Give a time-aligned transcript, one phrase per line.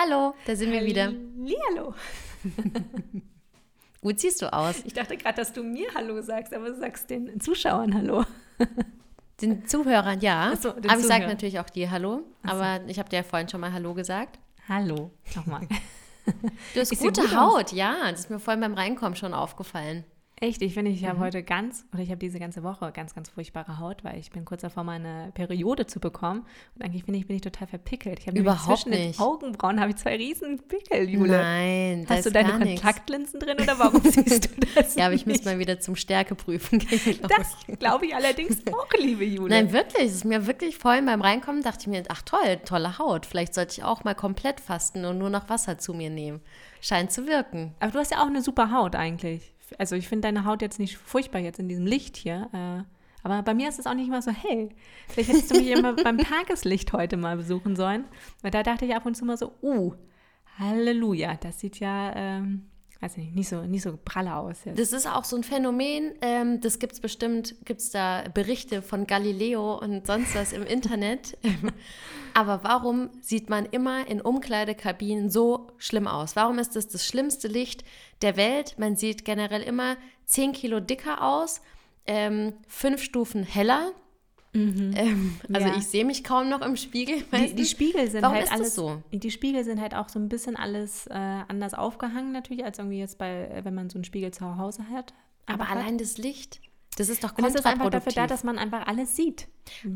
[0.00, 1.12] Hallo, da sind wir wieder.
[1.70, 1.92] Hallo.
[4.00, 4.76] Gut siehst du aus.
[4.84, 8.24] Ich dachte gerade, dass du mir Hallo sagst, aber du sagst den Zuschauern Hallo.
[9.40, 10.56] Den Zuhörern, ja.
[10.60, 12.22] So, den aber ich sage natürlich auch dir Hallo.
[12.42, 14.40] Aber ich habe dir ja vorhin schon mal Hallo gesagt.
[14.68, 15.12] Hallo.
[15.36, 15.68] Nochmal.
[16.74, 18.10] Du hast Ist gute gut Haut, ja.
[18.10, 20.04] Das ist mir vorhin beim Reinkommen schon aufgefallen.
[20.40, 21.06] Echt, ich finde, ich Mhm.
[21.08, 24.30] habe heute ganz, oder ich habe diese ganze Woche ganz, ganz furchtbare Haut, weil ich
[24.30, 26.46] bin kurz davor, meine Periode zu bekommen.
[26.76, 28.20] Und eigentlich finde ich, bin ich total verpickelt.
[28.20, 29.18] Ich habe Überhaupt zwischen nicht.
[29.18, 31.38] den Augenbrauen habe ich zwei riesen Pickel, Jule.
[31.38, 32.52] Nein, Hast du deine.
[32.52, 34.94] Kontaktlinsen drin oder warum siehst du das?
[34.94, 37.18] Ja, aber ich müsste mal wieder zum Stärkeprüfen gehen.
[37.28, 39.48] Das glaube ich allerdings auch, liebe Jule.
[39.50, 40.04] Nein, wirklich.
[40.06, 43.26] Es ist mir wirklich vorhin beim Reinkommen, dachte ich mir, ach toll, tolle Haut.
[43.26, 46.40] Vielleicht sollte ich auch mal komplett fasten und nur noch Wasser zu mir nehmen.
[46.80, 47.74] Scheint zu wirken.
[47.80, 49.52] Aber du hast ja auch eine super Haut eigentlich.
[49.76, 52.48] Also ich finde deine Haut jetzt nicht furchtbar jetzt in diesem Licht hier.
[52.52, 52.84] Äh,
[53.22, 54.70] aber bei mir ist es auch nicht mal so hell.
[55.08, 58.04] Vielleicht hättest du mich immer beim Tageslicht heute mal besuchen sollen.
[58.42, 59.94] Weil da dachte ich ab und zu mal so, uh,
[60.58, 62.66] Halleluja, das sieht ja, ähm,
[63.00, 64.78] weiß nicht, nicht so, nicht so pralle aus jetzt.
[64.78, 68.82] Das ist auch so ein Phänomen, ähm, das gibt es bestimmt, gibt es da Berichte
[68.82, 71.38] von Galileo und sonst was im Internet.
[72.34, 76.34] Aber warum sieht man immer in Umkleidekabinen so schlimm aus?
[76.34, 77.84] Warum ist das das schlimmste Licht
[78.22, 78.76] der Welt?
[78.78, 81.60] Man sieht generell immer 10 Kilo dicker aus,
[82.06, 83.92] ähm, fünf Stufen heller.
[84.54, 85.76] Ähm, also Ja.
[85.76, 87.22] ich sehe mich kaum noch im Spiegel.
[87.32, 87.64] Die, die?
[87.64, 89.02] Spiegel sind Warum halt alles so?
[89.12, 92.98] Die Spiegel sind halt auch so ein bisschen alles äh, anders aufgehangen natürlich, als irgendwie
[92.98, 95.12] jetzt bei, wenn man so einen Spiegel zu Hause hat.
[95.46, 95.76] Aber einfach hat.
[95.78, 96.60] allein das Licht,
[96.98, 99.48] das ist doch Und es ist einfach dafür da, dass man einfach alles sieht.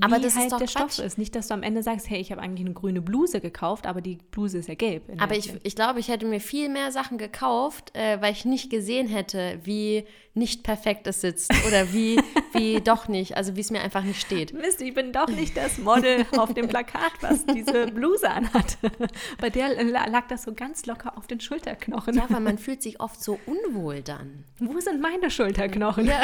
[0.02, 0.92] Aber das ist halt doch der Quatsch.
[0.94, 1.16] Stoff ist.
[1.18, 4.00] Nicht, dass du am Ende sagst, hey, ich habe eigentlich eine grüne Bluse gekauft, aber
[4.02, 5.04] die Bluse ist ja gelb.
[5.18, 8.68] Aber ich, ich glaube, ich hätte mir viel mehr Sachen gekauft, äh, weil ich nicht
[8.70, 12.20] gesehen hätte, wie nicht perfekt es sitzt oder wie,
[12.52, 14.52] wie doch nicht, also wie es mir einfach nicht steht.
[14.52, 18.76] Mist, ich bin doch nicht das Model auf dem Plakat, was diese Bluse anhatte.
[19.40, 22.14] Bei der la- lag das so ganz locker auf den Schulterknochen.
[22.14, 24.44] Ja, weil man fühlt sich oft so unwohl dann.
[24.58, 26.06] Wo sind meine Schulterknochen?
[26.06, 26.22] Ja.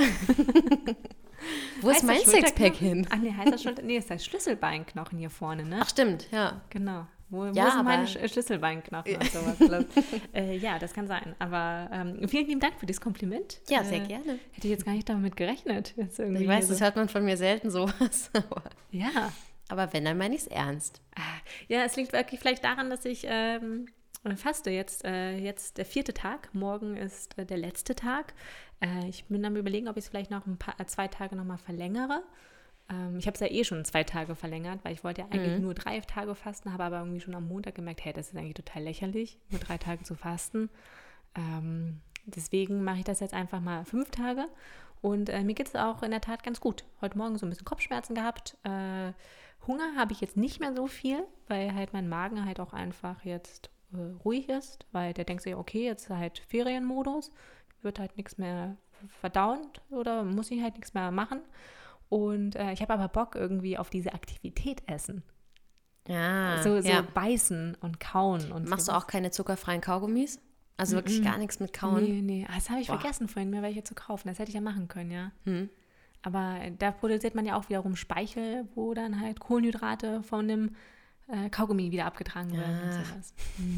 [1.81, 3.07] Wo ist Heißt mein das Sixpack hin?
[3.11, 3.83] Ach nee, heißt das Schulter?
[3.83, 5.79] Nee, es heißt Schlüsselbeinknochen hier vorne, ne?
[5.81, 6.61] Ach stimmt, ja.
[6.71, 7.07] Genau.
[7.31, 9.85] Wo, wo Ja, sind meine Sch Schlüsselbeinknochen und sowas?
[10.35, 11.37] äh, ja, das kann sein.
[11.39, 13.61] Aber ähm, vielen lieben Dank für das Kompliment.
[13.69, 14.39] Ja, sehr äh, gerne.
[14.53, 15.95] Hätte ich jetzt gar nicht damit gerechnet.
[15.97, 16.09] Ich
[16.49, 16.73] weiß, so.
[16.73, 18.31] das hört man von mir selten sowas.
[18.91, 19.31] Ja.
[19.69, 21.01] aber wenn, dann meine ich es ernst.
[21.15, 21.21] Ah,
[21.69, 23.87] Ja, es liegt wirklich vielleicht daran, dass ich ähm,
[24.37, 26.49] faste jetzt, äh, jetzt der vierte Tag.
[26.55, 28.33] Morgen ist äh, der letzte Tag.
[28.81, 31.37] Äh, ich bin am überlegen, ob ich es vielleicht noch ein paar, äh, zwei Tage
[31.37, 32.23] nochmal verlängere.
[32.91, 35.61] Ähm, ich habe es ja eh schon zwei Tage verlängert, weil ich wollte ja eigentlich
[35.61, 38.55] nur drei Tage fasten, habe aber irgendwie schon am Montag gemerkt, hey, das ist eigentlich
[38.55, 40.71] total lächerlich, nur drei Tage zu fasten.
[41.35, 44.47] Ähm, deswegen mache ich das jetzt einfach mal fünf Tage.
[45.01, 46.85] Und äh, mir geht es auch in der Tat ganz gut.
[47.01, 48.57] Heute Morgen so ein bisschen Kopfschmerzen gehabt.
[48.65, 49.13] Äh,
[49.67, 53.25] Hunger habe ich jetzt nicht mehr so viel, weil halt mein Magen halt auch einfach
[53.25, 57.31] jetzt äh, ruhig ist, weil der denkt sich, okay, jetzt ist halt Ferienmodus,
[57.83, 58.77] wird halt nichts mehr
[59.21, 61.41] verdauen oder muss ich halt nichts mehr machen.
[62.09, 65.23] Und äh, ich habe aber Bock irgendwie auf diese Aktivität essen.
[66.09, 67.03] Ja, so so ja.
[67.03, 68.51] beißen und kauen.
[68.51, 69.05] Und Machst du sowas.
[69.05, 70.41] auch keine zuckerfreien Kaugummis?
[70.79, 72.03] Also wirklich gar nichts mit Kauen?
[72.05, 72.99] Nee, nee, Ah, das habe ich Boah.
[72.99, 74.29] vergessen vorhin, mir welche zu kaufen.
[74.29, 75.33] Das hätte ich ja machen können, ja.
[75.45, 75.69] Hm.
[76.23, 80.77] Aber da produziert man ja auch wiederum Speichel, wo dann halt Kohlenhydrate von dem
[81.31, 83.07] äh, Kaugummi wieder abgetragen werden und Ach.
[83.07, 83.35] sowas.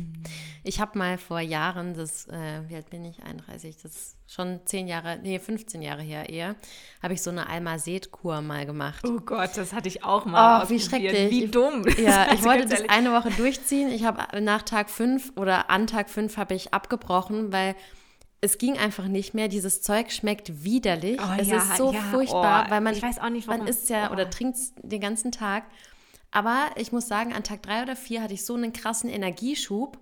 [0.63, 3.23] Ich habe mal vor Jahren, das, äh, wie alt bin ich?
[3.23, 6.55] 31, das ist schon 10 Jahre, nee, 15 Jahre her eher,
[7.03, 9.03] habe ich so eine Almased-Kur mal gemacht.
[9.09, 10.69] Oh Gott, das hatte ich auch Oh, mal.
[10.69, 11.13] wie ausprobiert.
[11.17, 11.31] schrecklich.
[11.31, 11.85] Wie dumm.
[11.99, 12.91] Ja, ich Also wollte das ehrlich.
[12.91, 13.89] eine Woche durchziehen.
[13.91, 17.75] Ich habe nach Tag 5 oder an Tag 5 habe ich abgebrochen, weil
[18.43, 19.49] es ging einfach nicht mehr.
[19.49, 21.19] Dieses Zeug schmeckt widerlich.
[21.21, 23.61] Oh, es ja, ist so ja, furchtbar, oh, weil man, ich weiß auch nicht, man
[23.61, 23.67] warum.
[23.71, 24.13] isst ja Oh.
[24.13, 25.65] oder trinkt den ganzen Tag.
[26.31, 29.99] Aber ich muss sagen, an Tag 3 oder 4 hatte ich so einen krassen Energieschub,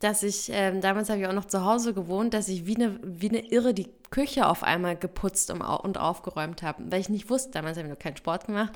[0.00, 2.98] dass ich, ähm, damals habe ich auch noch zu Hause gewohnt, dass ich wie eine,
[3.02, 5.62] wie eine Irre die Küche auf einmal geputzt und
[5.98, 6.84] aufgeräumt habe.
[6.90, 8.72] Weil ich nicht wusste, damals habe ich noch keinen Sport gemacht,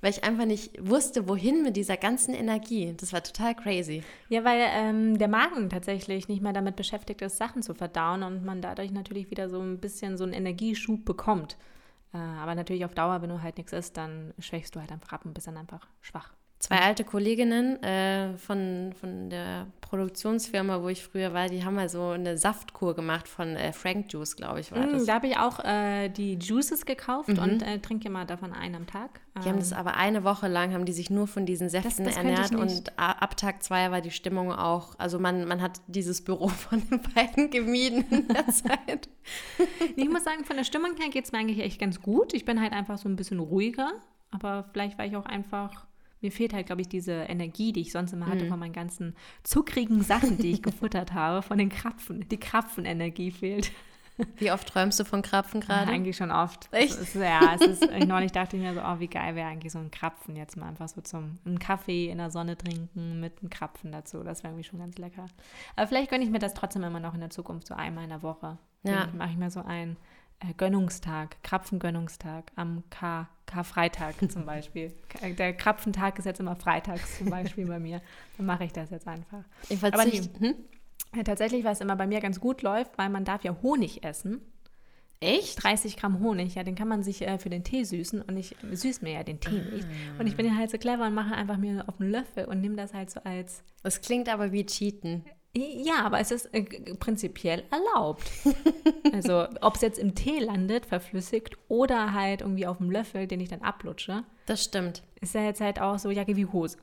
[0.00, 2.94] weil ich einfach nicht wusste, wohin mit dieser ganzen Energie.
[2.96, 4.02] Das war total crazy.
[4.28, 8.44] Ja, weil ähm, der Magen tatsächlich nicht mehr damit beschäftigt ist, Sachen zu verdauen und
[8.44, 11.56] man dadurch natürlich wieder so ein bisschen so einen Energieschub bekommt.
[12.14, 15.12] Äh, aber natürlich auf Dauer, wenn du halt nichts isst, dann schwächst du halt einfach
[15.12, 16.32] ab und bist dann einfach schwach.
[16.64, 21.88] Zwei alte Kolleginnen äh, von, von der Produktionsfirma, wo ich früher war, die haben mal
[21.88, 25.06] so eine Saftkur gemacht von äh, Frank Juice, glaube ich, war Mm, das.
[25.06, 28.86] da habe ich auch äh, die Juices gekauft und äh, trinke immer davon einen am
[28.86, 29.20] Tag.
[29.44, 32.12] Die haben das aber eine Woche lang, haben die sich nur von diesen Säften das
[32.14, 36.22] ich ernährt und ab Tag zwei war die Stimmung auch, also man, man hat dieses
[36.22, 39.08] Büro von den beiden gemieden in der Zeit.
[39.96, 42.32] Ich muss sagen, von der Stimmung her geht es mir eigentlich echt ganz gut.
[42.34, 43.90] Ich bin halt einfach so ein bisschen ruhiger,
[44.30, 45.86] aber vielleicht, weil ich auch einfach
[46.22, 49.14] mir fehlt halt, glaube ich, diese Energie, die ich sonst immer hatte von meinen ganzen
[49.42, 52.28] zuckrigen Sachen, die ich gefuttert habe, von den Krapfen.
[52.28, 53.72] Die Krapfenenergie fehlt.
[54.36, 55.90] Wie oft träumst du von Krapfen gerade?
[55.90, 56.68] Ja, eigentlich schon oft.
[56.72, 56.92] Echt?
[56.92, 59.72] Es ist, ja, es ist, neulich dachte ich mir so, oh, wie geil wäre eigentlich
[59.72, 63.40] so ein Krapfen jetzt mal einfach so zum einen Kaffee in der Sonne trinken mit
[63.40, 64.22] einem Krapfen dazu.
[64.22, 65.26] Das wäre irgendwie schon ganz lecker.
[65.76, 68.10] Aber vielleicht gönne ich mir das trotzdem immer noch in der Zukunft so einmal in
[68.10, 68.58] der Woche.
[68.82, 69.08] Ja.
[69.16, 69.96] Mache ich mir so einen äh,
[70.56, 74.94] Gönnungstag, Krapfengönnungstag am K Karfreitag zum Beispiel.
[75.38, 78.00] Der Krapfentag ist jetzt immer freitags zum Beispiel bei mir.
[78.36, 79.44] Dann mache ich das jetzt einfach.
[79.68, 80.40] Ich Aber nee, verzichte.
[80.40, 80.54] Hm?
[81.24, 84.40] tatsächlich, was immer bei mir ganz gut läuft, weil man darf ja Honig essen.
[85.20, 85.62] Echt?
[85.62, 88.56] 30 Gramm Honig, ja, den kann man sich äh, für den Tee süßen und ich
[88.72, 89.86] süß mir ja den Tee nicht.
[90.18, 92.60] Und ich bin ja halt so clever und mache einfach mir auf einen Löffel und
[92.60, 95.24] nehme das halt so als, Das klingt aber wie Cheaten.
[95.54, 96.62] Ja, aber es ist äh,
[96.94, 98.22] prinzipiell erlaubt.
[99.12, 103.40] also, ob es jetzt im Tee landet, verflüssigt, oder halt irgendwie auf dem Löffel, den
[103.40, 105.02] ich dann ablutsche, Das stimmt.
[105.20, 106.78] ist ja jetzt halt auch so Jacke wie Hose.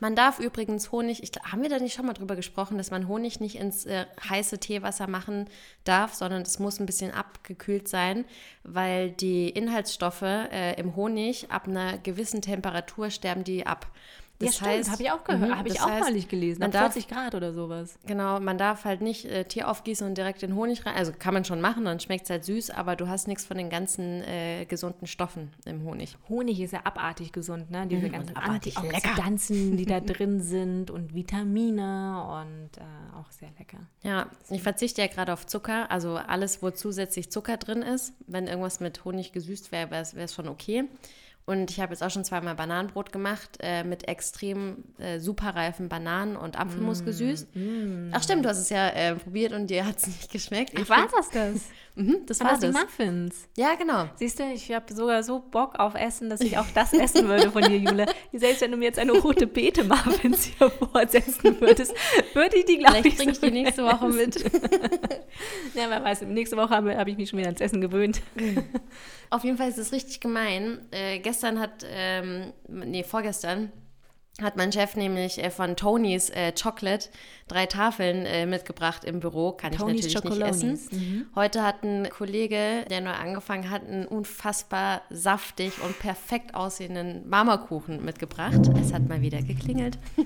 [0.00, 3.08] Man darf übrigens Honig, ich, haben wir da nicht schon mal drüber gesprochen, dass man
[3.08, 5.44] Honig nicht ins äh, heiße Teewasser machen
[5.84, 8.24] darf, sondern es muss ein bisschen abgekühlt sein,
[8.62, 13.86] weil die Inhaltsstoffe äh, im Honig ab einer gewissen Temperatur sterben die ab.
[14.40, 16.92] Das heißt, habe ich auch gehört, Mhm, habe ich auch heißt, neulich gelesen, man darf-
[16.92, 17.98] 40 Grad oder sowas.
[18.04, 20.94] Genau, man darf halt nicht äh, Tee aufgießen und direkt den Honig rein.
[20.96, 23.56] Also kann man schon machen, dann schmeckt es halt süß, aber du hast nichts von
[23.56, 26.16] den ganzen äh, gesunden Stoffen im Honig.
[26.28, 27.86] Honig ist ja abartig gesund, ne?
[27.86, 33.78] Diese Mm, ganzen Antioxidantien, die da drin sind und Vitamine und äh, auch sehr lecker.
[34.02, 38.12] Ja, ich verzichte ja gerade auf Zucker, also alles, wo zusätzlich Zucker drin ist.
[38.26, 40.84] Wenn irgendwas mit Honig gesüßt wäre, wäre es schon okay.
[41.46, 46.36] Und ich habe jetzt auch schon zweimal Bananenbrot gemacht äh, mit extrem äh, superreifen Bananen
[46.36, 47.48] und Apfelmus gesüßt.
[48.12, 50.72] Ach stimmt, du hast es ja äh, probiert und dir hat es nicht geschmeckt.
[50.76, 51.60] Ach, Ich war find- das das?
[51.96, 52.76] Mhm, das War war das die.
[52.76, 53.48] Muffins?
[53.56, 54.08] Ja, genau.
[54.16, 57.52] Siehst du, ich habe sogar so Bock auf Essen, dass ich auch das essen würde
[57.52, 58.06] von dir, Jule.
[58.32, 61.94] Selbst wenn du mir jetzt eine rote Beete Muffins hier vorsetzen würdest,
[62.34, 64.40] würde ich die, glaube Vielleicht ich, bringe ich die nächste Woche mit.
[65.74, 68.20] Ja, wer weiß, nächste Woche habe, habe ich mich schon wieder ans Essen gewöhnt.
[69.30, 70.86] Auf jeden Fall ist es richtig gemein.
[70.90, 73.72] Äh, gestern hat, ähm, nee, vorgestern
[74.42, 77.08] hat mein Chef nämlich äh, von Tonys äh, Chocolate
[77.46, 79.52] drei Tafeln äh, mitgebracht im Büro.
[79.52, 81.30] Kann ich Tonys natürlich nicht essen.
[81.36, 88.04] Heute hat ein Kollege, der neu angefangen hat, einen unfassbar saftig und perfekt aussehenden Marmorkuchen
[88.04, 88.60] mitgebracht.
[88.80, 89.98] Es hat mal wieder geklingelt.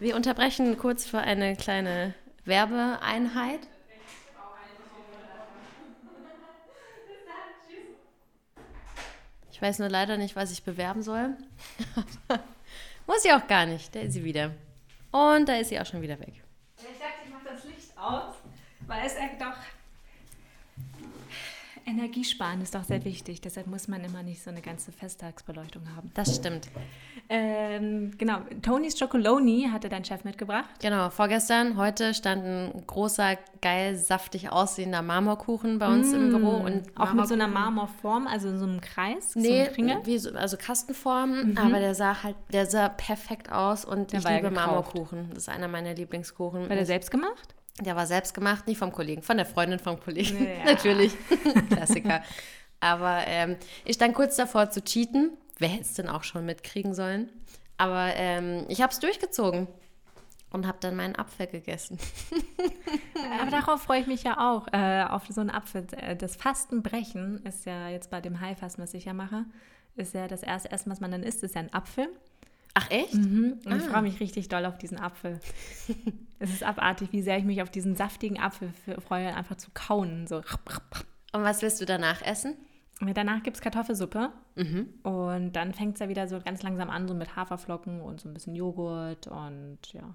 [0.00, 2.14] Wir unterbrechen kurz für eine kleine
[2.44, 3.58] Werbeeinheit.
[9.58, 11.36] Ich weiß nur leider nicht, was ich bewerben soll.
[13.08, 13.92] Muss ich auch gar nicht.
[13.92, 14.52] Da ist sie wieder.
[15.10, 16.44] Und da ist sie auch schon wieder weg.
[16.76, 18.34] Ich dachte, ich mache das Licht aus,
[18.86, 19.56] weil es ja doch.
[21.88, 23.40] Energiesparen ist doch sehr wichtig.
[23.40, 26.10] Deshalb muss man immer nicht so eine ganze Festtagsbeleuchtung haben.
[26.14, 26.68] Das stimmt.
[27.30, 30.68] Ähm, genau, Tonys Chocoloni hatte dein Chef mitgebracht.
[30.80, 36.56] Genau, vorgestern, heute stand ein großer, geil, saftig aussehender Marmorkuchen bei uns im Büro.
[36.56, 37.00] Und Mm.
[37.00, 39.96] Auch mit so einer Marmorform, also in so einem Kreis, so Nee, einem Kringel.
[40.04, 44.28] wie so, also Kastenform, aber der sah halt, der sah perfekt aus und Der ich
[44.28, 44.50] liebe.
[44.50, 45.28] Marmorkuchen.
[45.30, 46.68] Das ist einer meiner Lieblingskuchen.
[46.68, 47.54] War der selbst gemacht?
[47.80, 50.44] Der war selbst gemacht, nicht vom Kollegen, von der Freundin vom Kollegen.
[50.44, 50.64] Ja.
[50.72, 51.12] Natürlich.
[51.70, 52.22] Klassiker.
[52.80, 55.32] Aber ähm, ich stand kurz davor zu cheaten.
[55.58, 57.28] Wer hätte es denn auch schon mitkriegen sollen?
[57.76, 59.68] Aber ähm, ich habe es durchgezogen
[60.50, 61.98] und habe dann meinen Apfel gegessen.
[63.40, 65.86] Aber darauf freue ich mich ja auch, äh, auf so einen Apfel.
[65.96, 69.44] Äh, Das Fastenbrechen ist ja jetzt bei dem Heilfasten, was ich ja mache,
[69.96, 72.08] ist ja das erste Essen, was man dann isst, ist ja ein Apfel.
[72.80, 73.14] Ach echt?
[73.14, 73.90] Und ich Ah.
[73.90, 75.40] freue mich richtig doll auf diesen Apfel.
[76.38, 78.72] es ist abartig, wie sehr ich mich auf diesen saftigen Apfel
[79.06, 80.26] freue, einfach zu kauen.
[80.28, 80.36] So.
[81.32, 82.54] Und was willst du danach essen?
[83.00, 84.30] Und danach gibt es Kartoffelsuppe.
[84.56, 84.88] Mhm.
[85.02, 88.28] Und dann fängt es ja wieder so ganz langsam an, so mit Haferflocken und so
[88.28, 90.14] ein bisschen Joghurt und ja,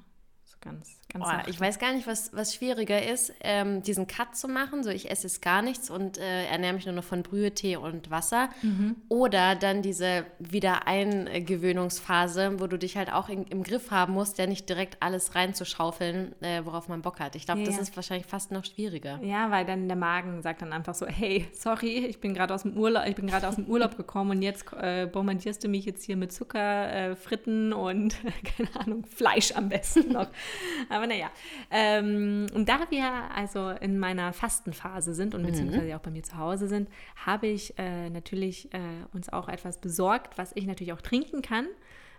[0.54, 4.36] so ganz, ganz Oh, ich weiß gar nicht, was, was schwieriger ist, ähm, diesen Cut
[4.36, 4.84] zu machen.
[4.84, 7.78] So, ich esse jetzt gar nichts und äh, ernähre mich nur noch von Brühe, Tee
[7.78, 8.50] und Wasser.
[8.62, 8.96] Mhm.
[9.10, 14.48] Oder dann diese Wiedereingewöhnungsphase, wo du dich halt auch in, im Griff haben musst, ja
[14.48, 17.36] nicht direkt alles reinzuschaufeln, äh, worauf man Bock hat.
[17.36, 19.20] Ich glaube, Ja, das ist wahrscheinlich fast noch schwieriger.
[19.22, 22.64] Ja, weil dann der Magen sagt dann einfach so, hey, sorry, ich bin gerade aus
[22.64, 25.86] dem Urlaub, ich bin gerade aus dem Urlaub gekommen und jetzt äh, bombardierst du mich
[25.86, 28.16] jetzt hier mit Zucker, äh, Fritten und
[28.58, 30.28] keine Ahnung, Fleisch am besten noch.
[30.90, 31.30] Aber naja,
[31.72, 36.38] ähm, und da wir also in meiner Fastenphase sind und beziehungsweise auch bei mir zu
[36.38, 38.80] Hause sind, habe ich äh, natürlich äh,
[39.14, 41.68] uns auch etwas besorgt, was ich natürlich auch trinken kann.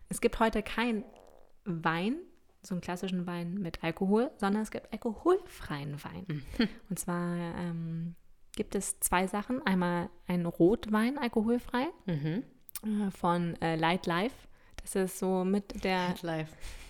[0.09, 1.05] Es gibt heute kein
[1.65, 2.17] Wein,
[2.63, 6.43] so einen klassischen Wein mit Alkohol, sondern es gibt alkoholfreien Wein.
[6.89, 8.15] Und zwar ähm,
[8.57, 9.61] gibt es zwei Sachen.
[9.67, 12.43] Einmal einen Rotwein alkoholfrei Mhm.
[12.85, 14.37] äh, von äh, Light Life.
[14.85, 16.15] Das ist so mit der,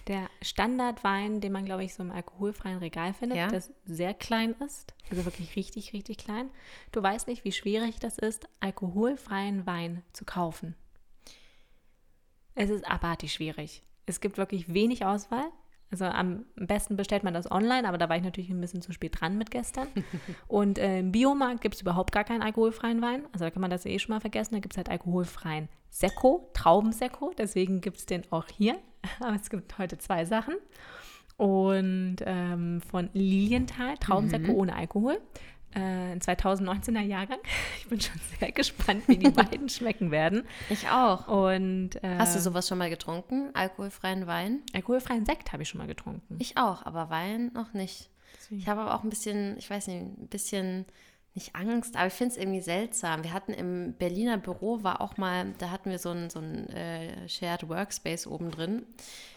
[0.09, 3.49] der Standardwein, den man, glaube ich, so im alkoholfreien Regal findet, Ja.
[3.49, 4.93] das sehr klein ist.
[5.11, 6.51] Also wirklich richtig, richtig klein.
[6.93, 10.75] Du weißt nicht, wie schwierig das ist, alkoholfreien Wein zu kaufen.
[12.55, 13.83] Es ist abartig schwierig.
[14.07, 15.47] Es gibt wirklich wenig Auswahl.
[15.91, 18.93] Also am besten bestellt man das online, aber da war ich natürlich ein bisschen zu
[18.93, 19.87] spät dran mit gestern.
[20.49, 23.25] Und äh, im Biomarkt gibt es überhaupt gar keinen alkoholfreien Wein.
[23.33, 24.55] Also da kann man das eh schon mal vergessen.
[24.55, 27.33] Da gibt es halt alkoholfreien Sekko, Traubensekko.
[27.39, 28.77] Deswegen gibt es den auch hier.
[29.21, 30.57] Aber es gibt heute zwei Sachen.
[31.37, 35.21] Und ähm, von Lilienthal, Traubensekko ohne Alkohol.
[35.73, 35.79] Äh,
[36.13, 37.39] ein 2019er Jahrgang.
[37.79, 40.45] Ich bin schon sehr gespannt, wie die beiden schmecken werden.
[40.69, 41.29] Ich auch.
[41.29, 43.51] Und äh, Hast du sowas schon mal getrunken?
[43.55, 44.63] Alkoholfreien Wein?
[44.73, 46.37] alkoholfreien Sekt habe ich schon mal getrunken.
[46.41, 48.11] Ich auch, aber Wein noch nicht.
[48.37, 48.61] Deswegen.
[48.61, 50.87] Ich habe aber auch ein bisschen, ich weiß nicht, ein bisschen
[51.35, 53.25] nicht Angst, aber ich finde es irgendwie seltsam.
[53.25, 56.69] Wir hatten im Berliner Büro, war auch mal, da hatten wir so ein, so ein
[56.71, 58.87] äh, Shared Workspace oben drin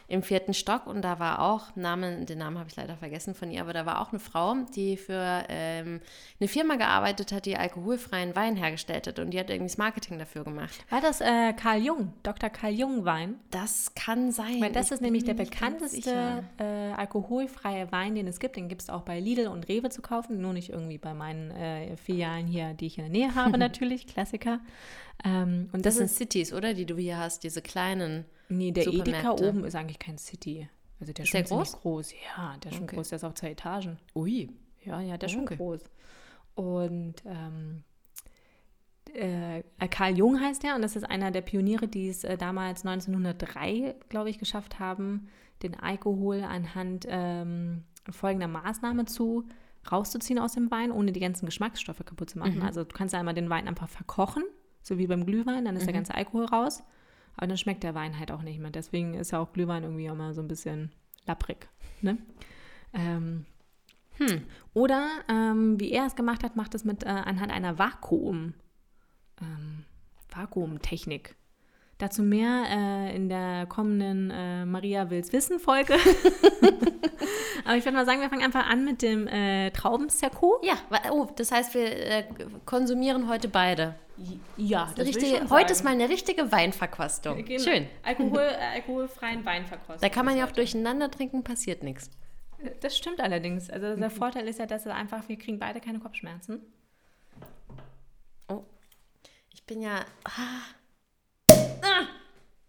[0.08, 3.52] im vierten Stock und da war auch, Namen, den Namen habe ich leider vergessen von
[3.52, 6.00] ihr, aber da war auch eine Frau, die für ähm,
[6.40, 10.18] eine Firma gearbeitet hat, die alkoholfreien Wein hergestellt hat und die hat irgendwie das Marketing
[10.18, 10.72] dafür gemacht.
[10.90, 12.50] War das äh, Karl Jung, Dr.
[12.50, 13.36] Karl Jung Wein?
[13.52, 14.62] Das kann sein.
[14.62, 16.64] Weil das Ich ist nämlich der bekannteste äh,
[16.96, 18.56] alkoholfreie Wein, den es gibt.
[18.56, 21.52] Den gibt es auch bei Lidl und Rewe zu kaufen, nur nicht irgendwie bei meinen
[21.52, 24.62] äh, Filialen hier, die ich in der Nähe habe, natürlich, Klassiker.
[25.26, 26.74] Ähm, und Das das, sind Cities, oder?
[26.74, 28.26] Die du hier hast, diese kleinen.
[28.50, 30.70] Nee, der Edeka oben ist eigentlich kein City.
[31.00, 32.12] Also der ist der schon ziemlich groß.
[32.36, 32.96] Ja, der ist schon Okay.
[32.96, 33.98] groß, der ist auch zwei Etagen.
[34.16, 34.50] Ui.
[34.84, 35.58] Ja, ja, der ist schon Okay.
[35.58, 35.82] groß.
[36.56, 37.84] Und ähm,
[39.14, 42.86] äh, Karl Jung heißt der und das ist einer der Pioniere, die es äh, damals
[42.86, 45.28] 1903, glaube ich, geschafft haben,
[45.64, 49.46] den Alkohol anhand ähm, folgender Maßnahme zu
[49.92, 52.62] rauszuziehen aus dem Wein, ohne die ganzen Geschmacksstoffe kaputt zu machen.
[52.62, 54.44] Also du kannst einmal den Wein einfach verkochen,
[54.82, 56.84] so wie beim Glühwein, dann ist der ganze Alkohol raus.
[57.38, 58.72] Aber dann schmeckt der Wein halt auch nicht mehr.
[58.72, 60.92] Deswegen ist ja auch Glühwein irgendwie immer so ein bisschen
[61.26, 61.70] lapprig.
[62.02, 62.18] Ne?
[62.94, 63.46] Ähm,
[64.18, 64.46] Hm.
[64.74, 68.54] oder ähm, wie er es gemacht hat, macht es mit äh, anhand einer Vakuum,
[69.42, 69.86] ähm,
[70.30, 71.36] Vakuumtechnik.
[72.00, 75.94] Dazu mehr äh, in der kommenden äh, Maria Wills Wissen Folge.
[77.68, 80.62] Aber ich würde mal sagen, wir fangen einfach an mit dem äh, Traubensekko.
[80.64, 80.78] Ja,
[81.12, 82.24] oh, das heißt, wir äh,
[82.66, 83.96] konsumieren heute beide.
[84.56, 87.44] Ja, Richtige, heute ist mal eine richtige Weinverkostung.
[87.44, 87.62] Genau.
[87.62, 87.88] Schön.
[88.04, 90.00] Alkohol, äh, alkoholfreien Wein verkosten.
[90.00, 92.10] Da kann man ja auch durcheinander trinken, passiert nichts.
[92.80, 93.70] Das stimmt allerdings.
[93.70, 96.62] Also der Vorteil ist ja, dass es einfach, wir kriegen beide keine Kopfschmerzen.
[98.48, 98.64] Oh,
[99.54, 100.06] ich bin ja.
[100.24, 101.54] Ah.
[101.84, 102.08] Ah.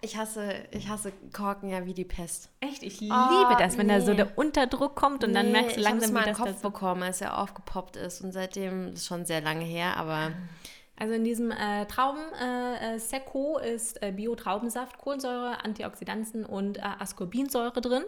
[0.01, 2.51] Ich hasse, ich hasse Korken ja wie die Pest.
[2.61, 4.19] Echt, ich Oh, liebe das, wenn da so nee.
[4.19, 6.61] der Unterdruck kommt und dann Nee, merkst du ich langsam, mal wie das, Kopf das
[6.63, 8.21] bekommen, als er aufgepoppt ist.
[8.21, 10.33] Und seitdem ist schon sehr lange her, aber
[10.97, 17.81] Also in diesem äh, Trauben äh, äh, ist äh, Bio-Traubensaft, Kohlensäure, Antioxidantien und äh, Ascorbinsäure
[17.81, 18.05] drin.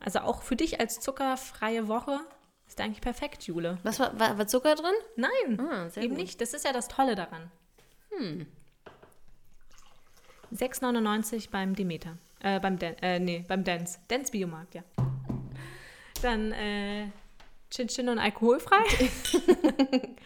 [0.00, 2.20] Also auch für dich als zuckerfreie Woche
[2.66, 3.78] ist eigentlich perfekt, Jule.
[3.82, 4.92] was war, war, war Zucker drin?
[5.16, 6.18] Nein, Ah, eben gut.
[6.18, 6.40] nicht.
[6.42, 7.50] Das ist ja das Tolle daran.
[8.10, 8.46] Hm.
[10.54, 12.16] 6,99 beim Demeter.
[12.40, 13.98] Äh, beim, Den äh, nee, beim Dance.
[14.08, 14.84] Dance Biomarkt, ja.
[16.22, 17.08] Dann äh,
[17.70, 18.84] Chin Chin und alkoholfrei.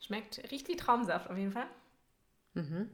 [0.00, 1.68] Schmeckt, riecht wie Traumsaft auf jeden Fall.
[2.54, 2.90] Mhm.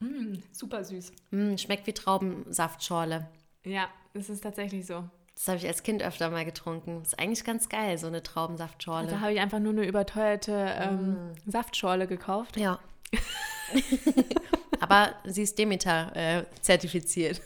[0.00, 1.12] Mm, super süß.
[1.30, 3.28] Mm, schmeckt wie Traubensaftschorle.
[3.64, 5.08] Ja, es ist tatsächlich so.
[5.40, 7.00] Das habe ich als Kind öfter mal getrunken.
[7.00, 9.08] Ist eigentlich ganz geil, so eine Traubensaftschorle.
[9.08, 12.58] Da habe ich einfach nur eine überteuerte ähm, Saftschorle gekauft.
[12.58, 12.78] ja.
[14.80, 17.40] Aber sie ist Demeter äh, zertifiziert.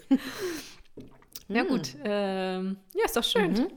[1.46, 1.94] Ja, gut.
[2.04, 3.52] Ähm, ja, ist doch schön.
[3.52, 3.68] Mhm.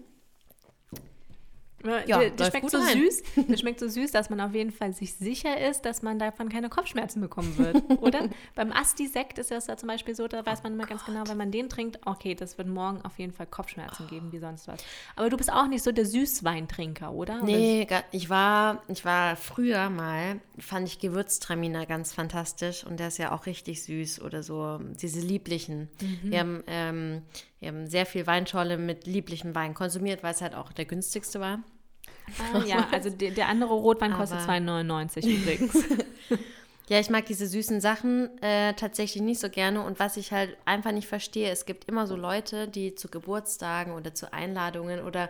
[1.86, 3.00] Ja, der, der schmeckt so rein.
[3.00, 3.24] süß.
[3.48, 6.50] Der schmeckt so süß, dass man auf jeden Fall sich sicher ist, dass man davon
[6.50, 8.28] keine Kopfschmerzen bekommen wird, oder?
[8.56, 11.38] Beim Asti-Sekt ist das ja zum Beispiel so, da weiß man immer ganz genau, wenn
[11.38, 14.84] man den trinkt, okay, das wird morgen auf jeden Fall Kopfschmerzen geben, wie sonst was.
[15.16, 17.18] Aber du bist auch nicht so der Süßweintrinker, oder?
[17.38, 23.00] Oder Nee, ga- ich war, ich war früher mal, fand ich Gewürztraminer ganz fantastisch und
[23.00, 25.90] der ist ja auch richtig süß oder so, diese lieblichen.
[26.24, 27.22] Wir, haben, ähm,
[27.60, 31.40] wir haben sehr viel Weinschorle mit lieblichem Wein konsumiert, weil es halt auch der günstigste
[31.40, 31.60] war.
[32.54, 35.74] Ah, ja, also der, der andere Rotwein kostet Aber- 2,99 übrigens.
[36.90, 39.82] Ja, ich mag diese süßen Sachen äh, tatsächlich nicht so gerne.
[39.84, 43.92] Und was ich halt einfach nicht verstehe, es gibt immer so Leute, die zu Geburtstagen
[43.92, 45.30] oder zu Einladungen oder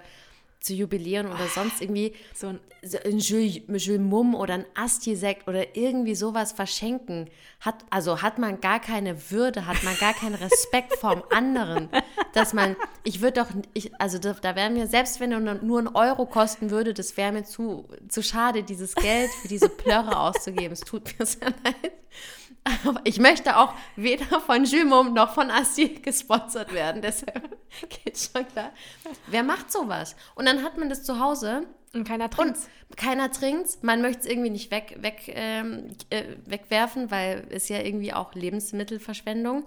[0.59, 5.47] zu jubilieren oder sonst irgendwie So ein so ein Jules, Jules Mumm oder ein Asti-Sekt
[5.47, 10.35] oder irgendwie sowas verschenken, hat, also hat man gar keine Würde, hat man gar keinen
[10.35, 11.89] Respekt vorm anderen,
[12.33, 15.55] dass man, ich würde doch, ich, also da, da wäre mir, selbst wenn er nur
[15.55, 19.69] nur ein Euro kosten würde, das wäre mir zu, zu schade, dieses Geld für diese
[19.69, 20.73] Plörre auszugeben.
[20.73, 21.93] Es tut mir sehr leid.
[23.03, 27.57] Ich möchte auch weder von Jules Mumm noch von Asti gesponsert werden, deshalb
[27.89, 28.71] geht schon klar.
[29.27, 30.15] Wer macht sowas?
[30.35, 32.69] Und dann hat man das zu Hause und keiner und trinkt's.
[32.95, 37.81] keiner trinkt Man möchte es irgendwie nicht weg, weg, ähm, äh, wegwerfen, weil es ja
[37.81, 39.65] irgendwie auch Lebensmittelverschwendung.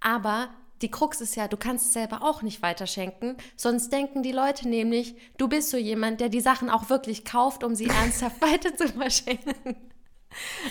[0.00, 0.48] Aber
[0.82, 3.36] die Krux ist ja, du kannst es selber auch nicht weiterschenken.
[3.56, 7.64] Sonst denken die Leute nämlich, du bist so jemand, der die Sachen auch wirklich kauft,
[7.64, 9.76] um sie ernsthaft weiter zu verschenken.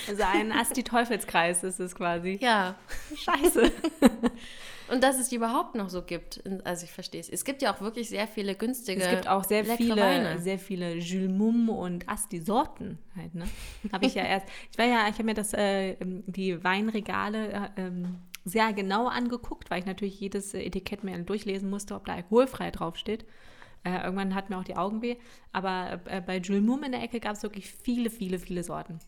[0.08, 2.38] Also ein Asti-Teufelskreis ist es quasi.
[2.42, 2.76] Ja.
[3.16, 3.72] Scheiße.
[4.90, 6.42] Und dass es die überhaupt noch so gibt.
[6.64, 7.30] Also ich verstehe es.
[7.30, 9.02] Es gibt ja auch wirklich sehr viele günstige.
[9.02, 10.40] Es gibt auch sehr viele, Weine.
[10.40, 13.46] sehr viele Jules Mumm und Asti-Sorten halt, ne?
[13.92, 14.48] Habe ich ja erst.
[14.72, 19.70] Ich war ja, ich habe mir das, äh, die Weinregale äh, ähm, sehr genau angeguckt,
[19.70, 23.26] weil ich natürlich jedes Etikett mir durchlesen musste, ob da alkoholfrei draufsteht.
[23.84, 25.18] Äh, irgendwann hat mir auch die Augen weh.
[25.52, 29.00] Aber äh, bei Jules Mumm in der Ecke gab es wirklich viele, viele, viele Sorten.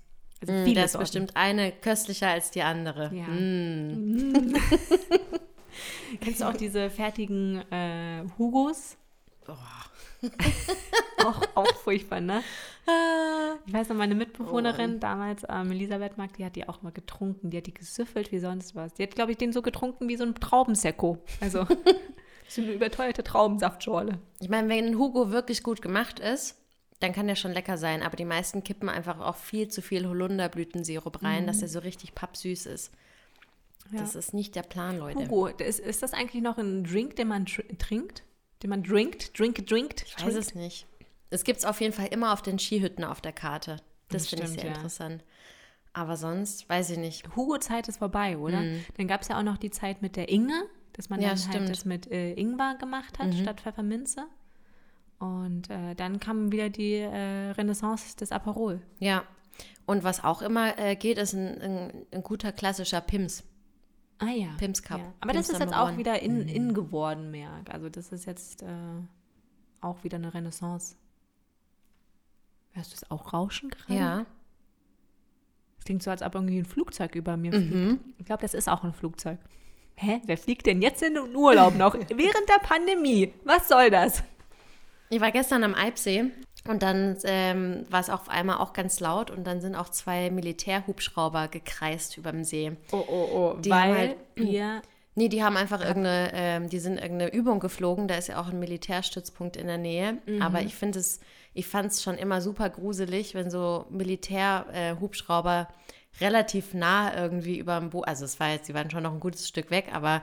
[0.41, 1.03] Also Mm, da ist Sorten.
[1.03, 3.13] bestimmt eine köstlicher als die andere.
[3.13, 3.27] Ja.
[3.27, 4.53] Mm.
[6.21, 8.97] Kennst du auch diese fertigen äh, Hugos?
[9.47, 9.53] Oh.
[11.25, 12.41] auch, auch furchtbar, ne?
[12.87, 13.55] Ah.
[13.65, 14.99] Ich weiß noch, meine Mitbewohnerin Oh.
[14.99, 17.49] damals am Elisabeth Markt, die hat die auch mal getrunken.
[17.49, 18.93] Die hat die gesüffelt wie sonst was.
[18.95, 21.17] Die hat, glaube ich, den so getrunken wie so ein Traubensekko.
[21.41, 21.65] Also
[22.47, 24.19] so eine überteuerte Traubensaftschorle.
[24.41, 26.57] Ich meine, wenn ein Hugo wirklich gut gemacht ist,
[26.99, 28.01] dann kann der schon lecker sein.
[28.03, 32.13] Aber die meisten kippen einfach auch viel zu viel Holunderblütensirup rein, dass der so richtig
[32.15, 32.91] pappsüß ist.
[33.91, 34.01] Ja.
[34.01, 35.19] Das ist nicht der Plan, Leute.
[35.19, 38.23] Hugo, ist, ist das eigentlich noch ein Drink, den man tr trinkt?
[38.61, 39.37] Den man drinkt?
[39.39, 40.03] Drink, drinkt?
[40.05, 40.85] Ich weiß es nicht.
[41.29, 43.77] Es gibt es auf jeden Fall immer auf den Skihütten auf der Karte.
[44.09, 44.75] Das Das finde ich sehr ja.
[44.75, 45.23] interessant.
[45.93, 47.35] Aber sonst weiß ich nicht.
[47.35, 48.63] Hugo-Zeit ist vorbei, oder?
[48.97, 51.37] Dann gab es ja auch noch die Zeit mit der Inge, dass man Ja, dann
[51.37, 51.55] stimmt.
[51.55, 54.27] halt das mit äh, Ingwer gemacht hat statt Pfefferminze.
[55.19, 58.81] Und äh, dann kam wieder die äh, Renaissance des Aperol.
[58.99, 59.23] Ja.
[59.85, 63.43] Und was auch immer äh, geht, ist ein, ein, ein guter klassischer Pims.
[64.19, 64.49] Ah ja.
[64.57, 64.99] Pims Cup.
[64.99, 65.13] Ja.
[65.19, 67.51] Aber das Pims ist jetzt auch wieder in, in geworden mehr.
[67.69, 68.67] Also das ist jetzt äh,
[69.81, 70.95] auch wieder eine Renaissance.
[72.71, 73.99] Hörst du es auch rauschen gerade?
[73.99, 74.25] Ja.
[75.79, 77.67] Es klingt so, als ob irgendwie ein Flugzeug über mir Mhm.
[77.99, 78.19] fliegt.
[78.19, 79.39] Ich glaube, das ist auch ein Flugzeug.
[79.95, 80.21] Hä?
[80.25, 81.93] Wer fliegt denn jetzt in den Urlaub noch?
[82.09, 83.33] Während der Pandemie.
[83.43, 84.23] Was soll das?
[85.09, 86.25] Ich war gestern am Eibsee
[86.67, 90.29] und dann ähm, war es auf einmal auch ganz laut und dann sind auch zwei
[90.29, 92.73] Militärhubschrauber gekreist über dem See.
[92.91, 93.59] Oh, oh, oh.
[93.59, 94.81] Die weil haben halt- ihr.
[95.15, 98.07] Nee, die haben einfach irgendeine, ähm, die sind irgendeine Übung geflogen.
[98.07, 100.19] Da ist ja auch ein Militärstützpunkt in der Nähe.
[100.39, 101.19] Aber ich finde es,
[101.53, 105.67] ich fand es schon immer super gruselig, wenn so Militärhubschrauber
[106.21, 109.19] relativ nah irgendwie über dem Boot, also es war jetzt, die waren schon noch ein
[109.19, 110.21] gutes Stück weg, aber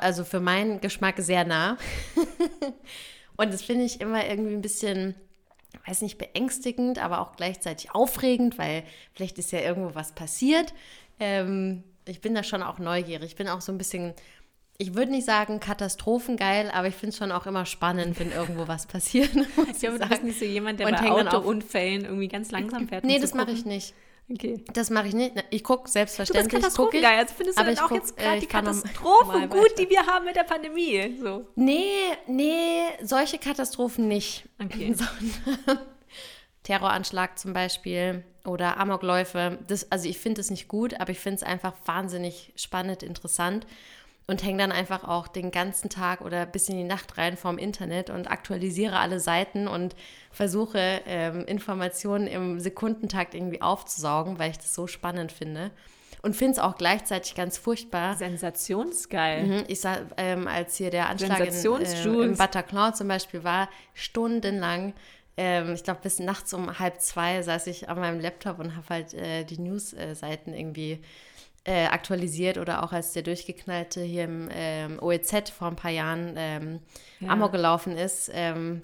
[0.00, 1.76] also für meinen Geschmack sehr nah.
[3.36, 5.14] Und das finde ich immer irgendwie ein bisschen,
[5.86, 10.74] weiß nicht, beängstigend, aber auch gleichzeitig aufregend, weil vielleicht ist ja irgendwo was passiert.
[11.18, 13.30] Ähm, ich bin da schon auch neugierig.
[13.30, 14.14] Ich bin auch so ein bisschen,
[14.78, 18.68] ich würde nicht sagen katastrophengeil, aber ich finde es schon auch immer spannend, wenn irgendwo
[18.68, 19.30] was passiert.
[19.72, 23.04] Ich glaube, du bist nicht so jemand, der Und bei Autounfällen irgendwie ganz langsam fährt.
[23.04, 23.94] Nee, das mache ich nicht.
[24.30, 24.64] Okay.
[24.72, 25.34] Das mache ich nicht.
[25.50, 26.44] Ich gucke Du bist selbstverständlich.
[26.44, 26.62] guck ich.
[26.62, 27.18] katastrophengeil.
[27.18, 30.06] Jetzt findest du aber ich auch guck, jetzt äh, gerade die Katastrophen gut, die wir
[30.06, 31.16] haben mit der Pandemie.
[31.20, 31.46] So.
[31.54, 34.48] Nee, nee, solche Katastrophen nicht.
[34.62, 34.94] Okay.
[35.64, 35.80] Sondern
[36.62, 39.58] Terroranschlag zum Beispiel oder Amokläufe.
[39.66, 43.66] Das, also ich finde es nicht gut, aber ich finde es einfach wahnsinnig spannend, interessant
[44.26, 47.58] und hänge dann einfach auch den ganzen Tag oder bis in die Nacht rein vorm
[47.58, 49.96] Internet und aktualisiere alle Seiten und
[50.30, 55.70] versuche ähm, Informationen im Sekundentakt irgendwie aufzusaugen, weil ich das so spannend finde.
[56.22, 59.44] Und finde es auch gleichzeitig ganz furchtbar, Sensationsgeil.
[59.44, 63.68] Mhm, Ich sah, ähm, als hier der Anschlag in, äh, im Bataclan zum Beispiel war,
[63.94, 64.94] stundenlang,
[65.36, 68.86] ähm, ich glaube bis nachts um halb zwei saß ich an meinem Laptop und habe
[68.88, 71.00] halt äh, die News-Seiten irgendwie
[71.64, 76.34] äh, aktualisiert oder auch als der durchgeknallte hier im ähm, OEZ vor ein paar Jahren
[76.36, 76.80] ähm,
[77.20, 77.28] Ja.
[77.28, 78.30] Amok gelaufen ist.
[78.34, 78.82] Ähm,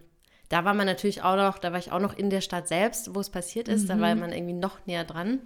[0.49, 3.15] da war man natürlich auch noch, da war ich auch noch in der Stadt selbst,
[3.15, 3.89] wo es passiert ist.
[3.91, 4.21] Da war Mhm.
[4.21, 5.41] man irgendwie noch näher dran.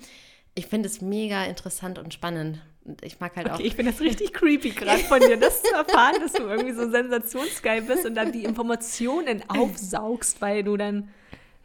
[0.55, 2.61] Ich finde es mega interessant und spannend.
[2.85, 5.63] Und ich mag halt auch Okay, ich finde das richtig creepy gerade von dir, das
[5.63, 10.77] zu erfahren, dass du irgendwie so sensationsgeil bist und dann die Informationen aufsaugst, weil du
[10.77, 11.09] dann.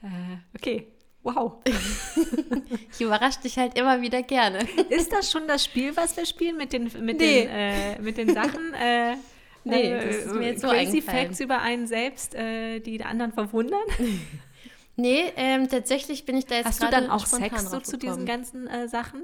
[0.03, 0.07] Äh,
[0.55, 0.87] okay,
[1.27, 1.53] wow.
[2.91, 4.59] Ich überrasche dich halt immer wieder gerne.
[4.89, 7.43] Ist das schon das Spiel, was wir spielen mit den, mit Nee.
[7.43, 8.73] den, äh, mit den Sachen?
[8.79, 9.15] Äh,
[9.63, 11.01] Nee, das ist mir jetzt so Crazy.
[11.01, 13.81] Facts über einen selbst, äh, die die anderen verwundern.
[14.99, 18.25] Nee, ähm, tatsächlich bin ich da jetzt Hast du dann auch Sex so zu diesen
[18.25, 19.21] ganzen äh, Sachen?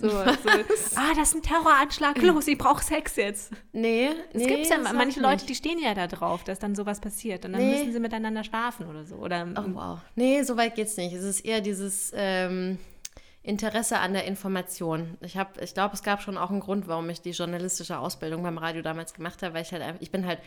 [0.00, 3.50] So, so, ah, das ist ein Terroranschlag, los, ich brauche Sex jetzt.
[3.72, 5.48] Nee, Es nee, gibt ja manche Leute, nicht.
[5.48, 7.72] die stehen ja da drauf, dass dann sowas passiert und dann Nee.
[7.78, 9.16] müssen sie miteinander schlafen oder so.
[9.16, 9.98] Oder Oh, wow.
[10.14, 11.12] Nee, so weit geht's nicht.
[11.12, 12.78] Es ist eher dieses ähm,
[13.42, 15.16] Interesse an der Information.
[15.20, 18.42] Ich, hab- ich glaube, es gab schon auch einen Grund, warum ich die journalistische Ausbildung
[18.44, 20.38] beim Radio damals gemacht habe, weil ich halt einfach, ich bin halt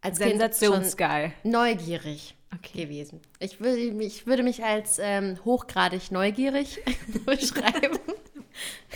[0.00, 1.32] als sensationsgeil.
[1.42, 2.84] neugierig Okay.
[2.84, 3.20] gewesen.
[3.38, 6.80] Ich würde, mich- ich würde mich als ähm, hochgradig neugierig
[7.26, 7.98] beschreiben.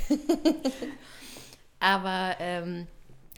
[1.80, 2.86] Aber ähm,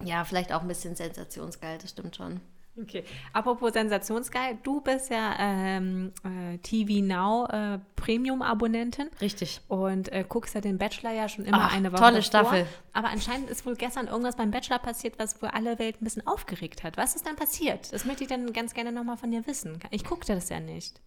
[0.05, 2.41] ja, vielleicht auch ein bisschen sensationsgeil, das stimmt schon.
[2.81, 3.05] Okay.
[3.33, 9.09] Apropos sensationsgeil, du bist ja ähm, äh, TV Now äh, Premium-Abonnentin.
[9.21, 9.63] Richtig.
[9.69, 12.51] Und äh, guckst ja den Bachelor ja schon immer Ach, eine Woche tolle davor.
[12.51, 12.67] Staffel.
[12.93, 16.27] Aber anscheinend ist wohl gestern irgendwas beim Bachelor passiert, was wohl alle Welt ein bisschen
[16.27, 16.99] aufgeregt hat.
[16.99, 17.93] Was ist denn passiert?
[17.95, 19.79] Das möchte ich dann ganz gerne nochmal von dir wissen.
[19.91, 21.01] Ich guckte das ja nicht.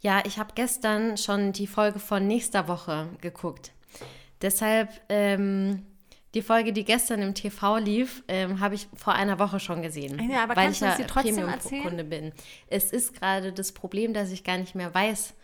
[0.00, 3.72] Ja, ich habe gestern schon die Folge von nächster Woche geguckt.
[4.42, 5.86] Deshalb ähm,
[6.34, 10.30] die Folge, die gestern im TV lief, ähm, habe ich vor einer Woche schon gesehen.
[10.30, 11.06] Ja, aber weil kannst ich du ja?
[11.06, 12.32] Premium-Kunde bin.
[12.66, 15.34] Es ist gerade das Problem, dass ich gar nicht mehr weiß,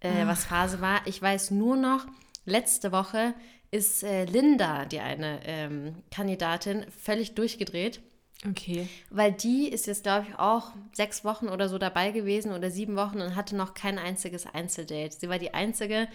[0.00, 1.06] äh, was Phase war.
[1.06, 2.06] Ich weiß nur noch,
[2.44, 3.34] letzte Woche
[3.70, 8.00] ist äh, Linda, die eine ähm, Kandidatin, völlig durchgedreht.
[8.48, 8.88] Okay.
[9.10, 12.96] Weil die ist jetzt, glaube ich, auch sechs Wochen oder so dabei gewesen oder sieben
[12.96, 15.14] Wochen und hatte noch kein einziges Einzeldate.
[15.14, 16.08] Sie war die Einzige,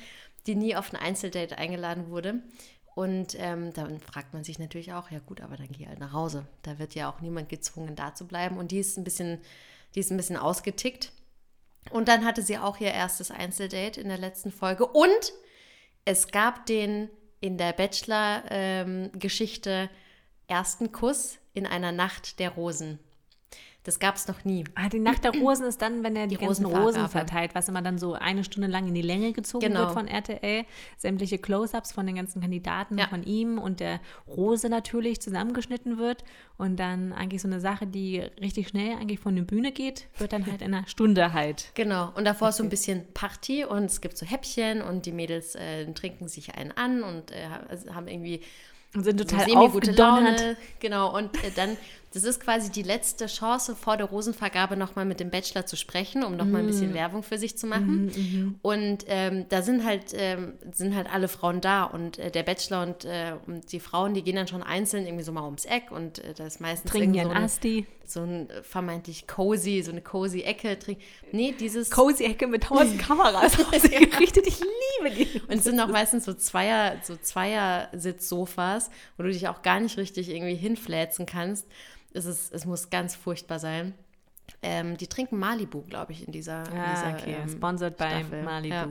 [0.47, 2.41] die nie auf ein Einzeldate eingeladen wurde.
[2.95, 6.13] Und ähm, dann fragt man sich natürlich auch, ja gut, aber dann geh halt nach
[6.13, 6.47] Hause.
[6.61, 8.57] Da wird ja auch niemand gezwungen, da zu bleiben.
[8.57, 9.41] Und die ist ein bisschen,
[9.93, 11.11] die ist ein bisschen ausgetickt.
[11.91, 14.87] Und dann hatte sie auch ihr erstes Einzeldate in der letzten Folge.
[14.87, 15.33] Und
[16.05, 17.09] es gab den
[17.41, 19.89] in der Bachelor-Geschichte
[20.47, 22.99] ersten Kuss in einer Nacht der Rosen.
[23.85, 24.65] Das gab es noch nie.
[24.75, 26.65] Ah, die Nacht der Rosen ist dann, wenn er die, Die ganzen.
[26.65, 29.81] Rosen verteilt, was immer dann so eine Stunde lang in die Länge gezogen Genau.
[29.81, 30.65] wird von RTL.
[30.97, 33.07] Sämtliche Close-Ups von den ganzen Kandidaten, Ja.
[33.07, 36.23] von ihm und der Rose natürlich zusammengeschnitten wird.
[36.57, 40.33] Und dann eigentlich so eine Sache, die richtig schnell eigentlich von der Bühne geht, wird
[40.33, 41.71] dann halt in einer Stunde halt.
[41.75, 42.11] Genau.
[42.15, 45.55] Und davor ist so ein bisschen Party und es gibt so Häppchen und die Mädels
[45.55, 47.47] äh, trinken sich einen an und äh,
[47.93, 48.41] haben irgendwie
[48.95, 49.97] Und sind total aufgedonnert.
[50.39, 50.57] Laune.
[50.79, 51.15] Genau.
[51.15, 51.75] Und äh, dann,
[52.15, 56.23] das ist quasi die letzte Chance vor der Rosenvergabe nochmal mit dem Bachelor zu sprechen,
[56.23, 56.67] um nochmal ein Mm.
[56.67, 58.05] bisschen Werbung für sich zu machen.
[58.05, 62.43] Mhm, Und ähm, da sind halt, ähm, sind halt alle Frauen da und äh, der
[62.43, 65.65] Bachelor und, äh, und die Frauen, die gehen dann schon einzeln irgendwie so mal ums
[65.65, 67.49] Eck und äh, da ist meistens Trinken so, eine,
[68.05, 70.79] so ein äh, vermeintlich cozy, so eine cozy Ecke.
[70.79, 70.99] Trink
[71.31, 74.45] nee, dieses Cozy Ecke mit tausend Kameras ausgerichtet.
[74.47, 75.39] Ich liebe die.
[75.41, 79.97] Und es sind auch meistens so Zweier, so Zweier-Sitz-Sofas, wo du dich auch gar nicht
[79.97, 81.67] richtig irgendwie hinfläzen kannst.
[82.15, 83.93] Es, ist, es muss ganz furchtbar sein.
[84.61, 87.35] Ähm, die trinken Malibu, glaube ich, in dieser, in Ah, dieser okay.
[87.41, 88.43] ähm, Sponsored by Staffel.
[88.43, 88.73] Malibu.
[88.73, 88.87] Ja.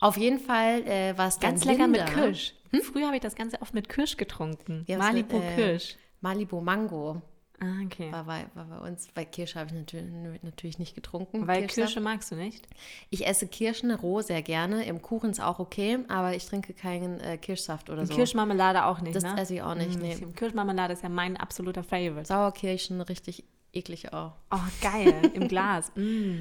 [0.00, 2.04] Auf jeden Fall äh, war es Ganz lecker Linda.
[2.04, 2.54] mit Kirsch.
[2.92, 4.84] Früher habe ich das Ganze oft mit Kirsch getrunken.
[4.86, 5.96] Ja, Malibu wird, äh, Kirsch.
[6.20, 7.20] Malibu Mango
[7.62, 8.10] Ah, okay.
[8.10, 9.08] war, bei, war bei uns.
[9.14, 11.46] Bei Kirsche habe ich natürlich, natürlich nicht getrunken.
[11.46, 11.88] Weil Kirschsaft.
[11.88, 12.66] Kirsche magst du nicht?
[13.10, 14.84] Ich esse Kirschen roh sehr gerne.
[14.86, 18.14] Im Kuchen ist auch okay, aber ich trinke keinen äh, Kirschsaft oder so.
[18.14, 19.38] Kirschmarmelade auch nicht, das ne?
[19.38, 19.98] esse ich auch nicht.
[19.98, 20.16] Mm, Nee.
[20.34, 22.24] Kirschmarmelade ist ja mein absoluter Favorite.
[22.24, 23.44] Sauerkirschen richtig
[23.74, 24.32] eklig auch.
[24.50, 25.30] Oh, geil.
[25.34, 25.92] Im Glas.
[26.00, 26.40] Mm.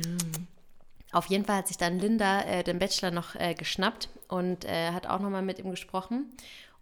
[1.12, 4.92] Auf jeden Fall hat sich dann Linda äh, den Bachelor noch äh, geschnappt und äh,
[4.92, 6.32] hat auch nochmal mit ihm gesprochen.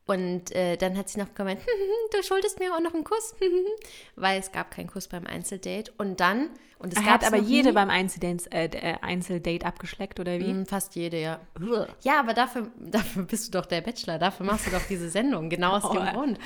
[0.08, 1.60] Und äh, dann hat sie noch gemeint,
[2.12, 3.36] du schuldest mir auch noch einen Kuss,
[4.16, 5.92] weil es gab keinen Kuss beim Einzeldate.
[5.98, 10.40] Und dann, und es gab hat aber jede beim Einzeldate, äh, äh, Einzeldate abgeschleckt, oder
[10.40, 10.54] wie?
[10.54, 11.42] Mm, Fast jede, ja.
[12.04, 15.50] Ja, aber dafür, dafür bist du doch der Bachelor, dafür machst du doch diese Sendung,
[15.50, 16.40] genau aus dem Oh, Grund.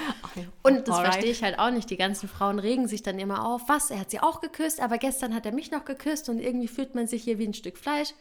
[0.64, 1.14] Und das alright.
[1.14, 1.88] verstehe ich halt auch nicht.
[1.92, 4.98] Die ganzen Frauen regen sich dann immer auf, was, er hat sie auch geküsst, aber
[4.98, 7.78] gestern hat er mich noch geküsst und irgendwie fühlt man sich hier wie ein Stück
[7.78, 8.14] Fleisch.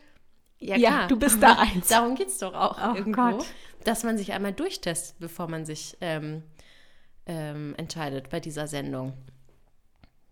[0.62, 1.88] Ja, du bist da eins.
[1.88, 3.46] Darum geht es doch auch Oh irgendwo, Gott.
[3.84, 6.42] Dass man sich einmal durchtestet, bevor man sich ähm,
[7.26, 9.14] ähm, entscheidet bei dieser Sendung.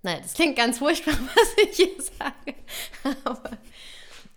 [0.02, 3.14] Naja, das klingt ganz furchtbar, was ich hier sage.
[3.24, 3.50] Aber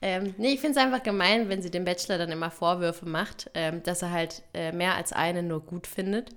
[0.01, 3.51] ähm, nee, ich finde es einfach gemein, wenn sie dem Bachelor dann immer Vorwürfe macht,
[3.53, 6.29] ähm, dass er halt äh, mehr als eine nur gut findet.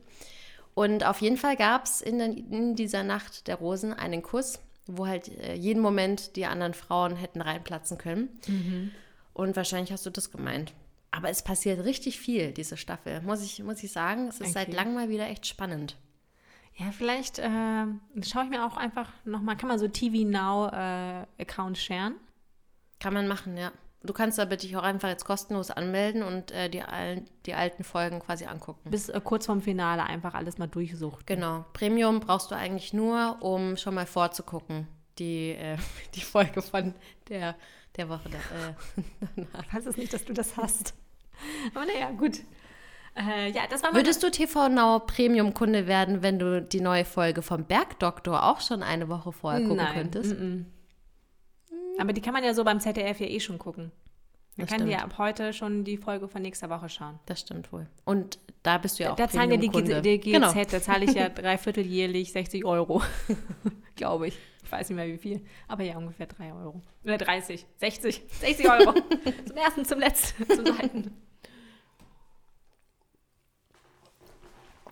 [0.74, 5.06] Und auf jeden Fall gab es in, in dieser Nacht der Rosen einen Kuss, wo
[5.06, 8.40] halt äh, jeden Moment die anderen Frauen hätten reinplatzen können.
[8.46, 8.90] Mhm.
[9.32, 10.72] Und wahrscheinlich hast du das gemeint.
[11.16, 14.26] Aber es passiert richtig viel, diese Staffel, muss ich, muss ich sagen.
[14.26, 14.76] Es ist seit Okay.
[14.76, 15.96] langem mal wieder echt spannend.
[16.76, 17.86] Ja, vielleicht äh,
[18.22, 22.16] schaue ich mir auch einfach nochmal, kann man so TV Now äh, Account sharen?
[22.98, 23.70] Kann man machen, ja.
[24.02, 27.54] du kannst da bitte dich auch einfach jetzt kostenlos anmelden und äh, die, allen, die
[27.54, 28.90] alten Folgen quasi angucken.
[28.90, 31.28] Bis äh, kurz vorm Finale einfach alles mal durchsucht.
[31.28, 31.64] Genau.
[31.74, 34.88] Premium brauchst du eigentlich nur, um schon mal vorzugucken.
[35.20, 35.76] Die, äh,
[36.14, 36.92] die Folge von
[37.28, 37.54] der,
[37.96, 38.28] der Woche.
[38.30, 40.92] Da, äh, ich weiß es nicht, dass du das hast.
[41.74, 42.40] Aber naja, gut.
[43.16, 47.42] Äh, ja, das war Würdest du TV Now Premium-Kunde werden, wenn du die neue Folge
[47.42, 49.94] vom Bergdoktor auch schon eine Woche vorher gucken Nein.
[49.94, 50.38] könntest?
[50.38, 50.64] Mm -mm.
[51.98, 53.92] Aber die kann man ja so beim ZDF ja eh schon gucken.
[54.56, 57.18] Man Das kann ja ab heute schon die Folge von nächster Woche schauen.
[57.26, 57.86] Das stimmt wohl.
[58.04, 60.52] Und da bist du ja auch da zahlen ja die, die GZ, Genau.
[60.52, 63.02] da zahle ich ja dreivierteljährlich 60 Euro.
[63.96, 64.38] Glaube ich.
[64.64, 65.44] Ich weiß nicht mehr wie viel.
[65.68, 66.80] Aber ja, ungefähr 3 Euro.
[67.04, 68.94] Oder 30, 60, 60 Euro.
[69.46, 71.12] zum ersten, zum letzten, zum zweiten.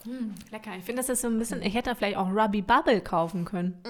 [0.04, 0.76] Hm, lecker.
[0.76, 1.62] Ich finde, das ist so ein bisschen.
[1.62, 3.82] Ich hätte vielleicht auch Ruby Bubble kaufen können.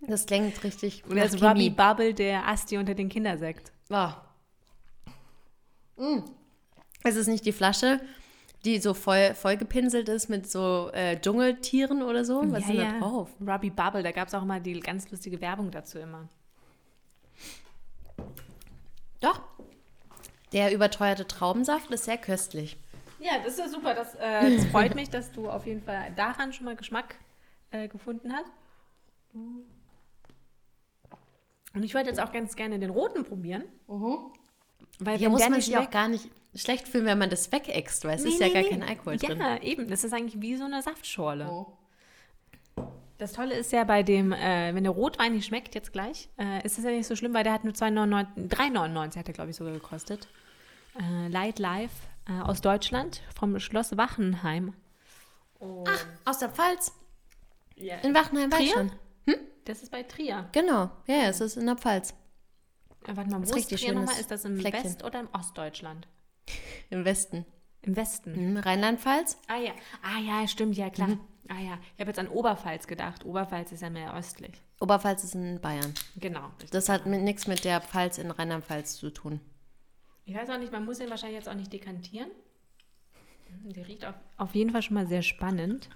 [0.00, 1.70] Das klingt richtig Und das Ruby.
[1.70, 3.72] Bubble, der Asti unter den Kindersekt.
[3.88, 4.22] Ah.
[5.96, 6.18] Mm.
[7.04, 8.00] Es ist nicht die Flasche,
[8.64, 12.42] die so voll, voll gepinselt ist mit so äh, Dschungeltieren oder so.
[12.50, 13.30] Was ist denn da drauf?
[13.40, 16.28] Ruby Bubble, da gab es auch mal die ganz lustige Werbung dazu immer.
[19.20, 19.40] Doch.
[20.52, 22.78] Der überteuerte Traubensaft ist sehr köstlich.
[23.20, 23.94] Ja, das ist ja super.
[23.94, 27.16] Das, äh, das freut mich, dass du auf jeden Fall daran schon mal Geschmack
[27.70, 28.50] äh, gefunden hast.
[31.74, 33.64] Und ich wollte jetzt auch ganz gerne den roten probieren.
[35.00, 38.04] Weil Hier wenn muss man sich auch gar nicht schlecht fühlen, wenn man das wegäxt,
[38.04, 38.68] weil es Nee, ist ja nee, gar nee.
[38.70, 39.38] kein Alkohol ja, drin.
[39.40, 39.88] Ja, eben.
[39.88, 41.66] Das ist eigentlich wie so eine Saftschorle.
[43.18, 46.64] Das Tolle ist ja bei dem, äh, wenn der Rotwein nicht schmeckt, jetzt gleich, äh,
[46.64, 49.50] ist es ja nicht so schlimm, weil der hat nur 2,99 3,99 hat er, glaube
[49.50, 50.28] ich, sogar gekostet.
[51.00, 51.94] Äh, Light Life
[52.28, 54.72] äh, aus Deutschland, vom Schloss Wachenheim.
[55.58, 55.88] Und
[56.24, 56.92] Aus der Pfalz.
[57.74, 58.90] ja, In Wachenheim war ich Trier?
[59.26, 59.36] schon.
[59.64, 60.48] das ist bei Trier.
[60.52, 60.90] Genau.
[61.06, 62.14] Ja, ja, es ist in der Pfalz.
[63.08, 64.20] Äh, warte mal, wo ist Trier nochmal?
[64.20, 64.84] Ist das im Fleckchen.
[64.84, 66.06] West- oder im Ostdeutschland?
[66.90, 67.46] Im Westen.
[67.82, 68.50] Im Westen.
[68.50, 68.56] Mhm.
[68.58, 69.38] Rheinland-Pfalz?
[69.46, 71.16] Ah ja, ah ja, stimmt, ja klar.
[71.48, 73.24] Ah ja, ich habe jetzt an Oberpfalz gedacht.
[73.24, 74.60] Oberpfalz ist ja mehr östlich.
[74.80, 75.94] Oberpfalz ist in Bayern.
[76.16, 76.50] Genau.
[76.70, 79.40] Das hat mit, nichts mit der Pfalz in Rheinland-Pfalz zu tun.
[80.26, 82.30] Ich weiß auch nicht, man muss den wahrscheinlich jetzt auch nicht dekantieren.
[83.64, 85.88] Der riecht auf, auf jeden Fall schon mal sehr spannend.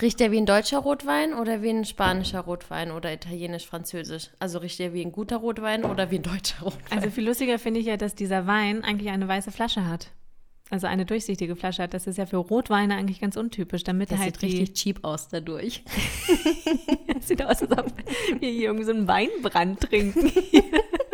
[0.00, 4.30] Riecht der wie ein deutscher Rotwein oder wie ein spanischer Rotwein oder italienisch-französisch?
[4.38, 6.98] Also riecht der wie ein guter Rotwein oder wie ein deutscher Rotwein?
[6.98, 10.12] Also viel lustiger finde ich ja, dass dieser Wein eigentlich eine weiße Flasche hat.
[10.70, 11.94] Also eine durchsichtige Flasche hat.
[11.94, 15.28] Das ist ja für Rotweine eigentlich ganz untypisch, damit das halt sieht richtig cheap aus
[15.28, 15.82] dadurch.
[17.16, 17.92] die, sieht aus, als ob
[18.38, 20.30] wir hier irgendwie so einen Weinbrand trinken.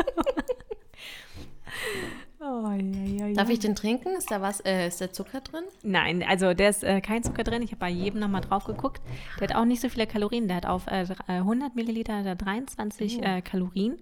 [2.81, 3.35] oh.
[3.35, 4.15] Darf ich den trinken?
[4.17, 4.61] Ist da was?
[4.61, 5.65] Äh, ist da Zucker drin?
[5.83, 7.63] Nein, also der ist äh, kein Zucker drin.
[7.63, 9.03] Ich habe bei jedem nochmal drauf geguckt.
[9.41, 10.49] Der hat auch nicht so viele Kalorien.
[10.49, 13.97] Der hat auf äh, dr- äh, 100 Milliliter hat er 23 äh, Kalorien.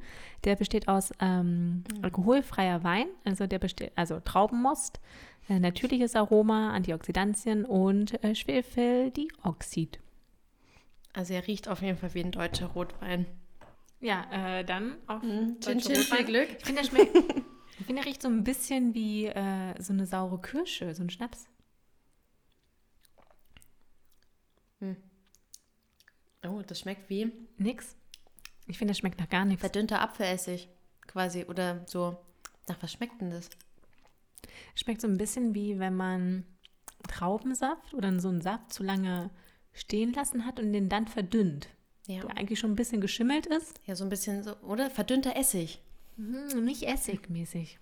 [0.44, 5.00] Der besteht aus ähm, alkoholfreier Wein, also der besteht, also Traubenmost,
[5.48, 10.00] äh, natürliches Aroma, Antioxidantien und äh, Schwefeldioxid.
[11.12, 13.26] Also er riecht auf jeden Fall wie ein deutscher Rotwein.
[14.00, 16.24] Ja, äh, dann auf Chin, deutsche chin, viel.
[16.24, 16.48] Glück.
[16.58, 17.16] Ich finde, der schmeckt.
[17.78, 21.10] Ich finde, der riecht so ein bisschen wie äh, so eine saure Kirsche, so ein
[21.10, 21.46] Schnaps.
[26.44, 27.96] Oh, das schmeckt wie Nix.
[28.66, 29.60] Ich finde, der schmeckt nach gar nichts.
[29.60, 30.68] verdünnter Apfelessig
[31.06, 31.44] quasi.
[31.44, 32.18] Oder so.
[32.68, 33.48] Nach was schmeckt denn das?
[34.74, 36.44] Schmeckt so ein bisschen wie wenn man
[37.08, 39.30] Traubensaft oder so einen Saft zu lange
[39.72, 41.68] stehen lassen hat und den dann verdünnt.
[42.06, 43.80] Ja, Der eigentlich schon ein bisschen geschimmelt ist.
[43.86, 44.90] ja so ein bisschen so, oder?
[44.90, 45.80] Verdünnter Essig.
[46.16, 47.78] Hm, nicht essigmäßig.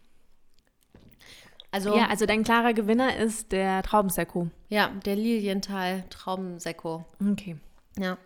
[1.73, 4.49] Also, Ja, ja, also dein klarer Gewinner ist der Traubensekko.
[4.71, 7.05] der Lilienthal Traubensekko.
[7.33, 7.57] Okay.
[7.99, 8.19] Ja.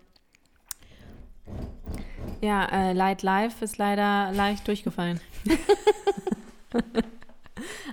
[2.40, 5.20] Ja, äh, Light Life ist leider leicht durchgefallen.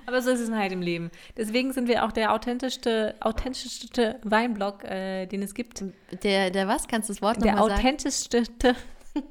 [0.06, 1.12] Aber so ist es halt im Leben.
[1.38, 5.84] Deswegen sind wir auch der authentischste, authentischste Weinblog, äh, den es gibt.
[6.24, 6.88] Der, der was?
[6.88, 7.80] Kannst du das Wort Der nochmal sagen?
[7.82, 8.43] authentischste,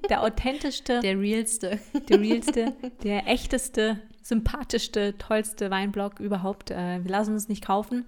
[0.09, 1.79] der authentischste, Der realste.
[2.09, 6.71] der realste, der echteste, sympathischste, tollste Weinblog überhaupt.
[6.71, 8.07] Äh, wir lassen uns nicht kaufen.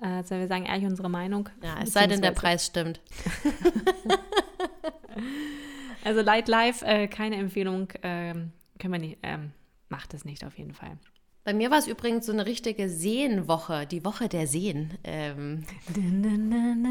[0.00, 1.48] Äh, also wir sagen ehrlich unsere Meinung.
[1.62, 3.00] Ja, es sei denn, der Preis stimmt.
[6.04, 7.88] Also Light Life, äh, keine Empfehlung.
[8.02, 9.52] Ähm, können wir nicht, ähm,
[9.88, 10.98] macht es nicht auf jeden Fall.
[11.44, 14.96] Bei mir war es übrigens so eine richtige Seenwoche, die Woche der Seen.
[15.04, 15.64] Ähm,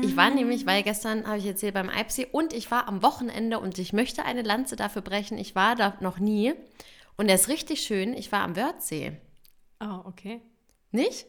[0.03, 3.59] ich war nämlich, weil gestern habe ich erzählt beim Eibsee und ich war am Wochenende
[3.59, 5.39] und ich möchte eine Lanze dafür brechen.
[5.39, 6.53] Ich war da noch nie
[7.17, 8.13] und der ist richtig schön.
[8.13, 9.17] Ich war am Wörthsee.
[9.79, 10.39] Oh, okay.
[10.91, 11.25] Nicht?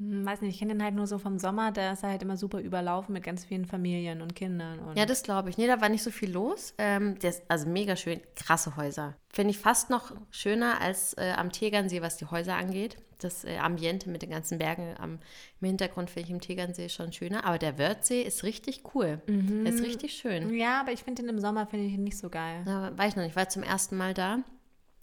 [0.00, 2.22] Hm, weiß nicht, ich kenne den halt nur so vom Sommer, da ist er halt
[2.22, 4.78] immer super überlaufen mit ganz vielen Familien und Kindern.
[4.80, 5.58] Und Ja, das glaube ich.
[5.58, 6.74] Nee, da war nicht so viel los.
[6.78, 8.20] Ähm, der ist also mega schön.
[8.34, 9.14] Krasse Häuser.
[9.28, 12.96] Finde ich fast noch schöner als äh, am Tegernsee, was die Häuser angeht.
[13.18, 15.18] Das äh, Ambiente mit den ganzen Bergen am,
[15.60, 17.44] im Hintergrund finde ich im Tegernsee schon schöner.
[17.44, 19.20] Aber der Wörthsee ist richtig cool.
[19.26, 19.64] Mhm.
[19.64, 20.54] Der ist richtig schön.
[20.54, 22.62] ja, aber ich finde den im Sommer finde ich nicht so geil.
[22.64, 23.32] Da war ich noch nicht.
[23.32, 24.38] Ich war zum ersten Mal da.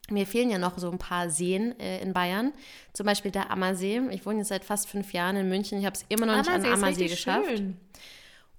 [0.09, 2.53] Mir fehlen ja noch so ein paar Seen äh, in Bayern.
[2.93, 4.01] Zum Beispiel der Ammersee.
[4.11, 5.77] Ich wohne jetzt seit fast fünf Jahren in München.
[5.79, 7.47] Ich habe es immer noch nicht an Ammersee geschafft.
[7.49, 7.77] schön.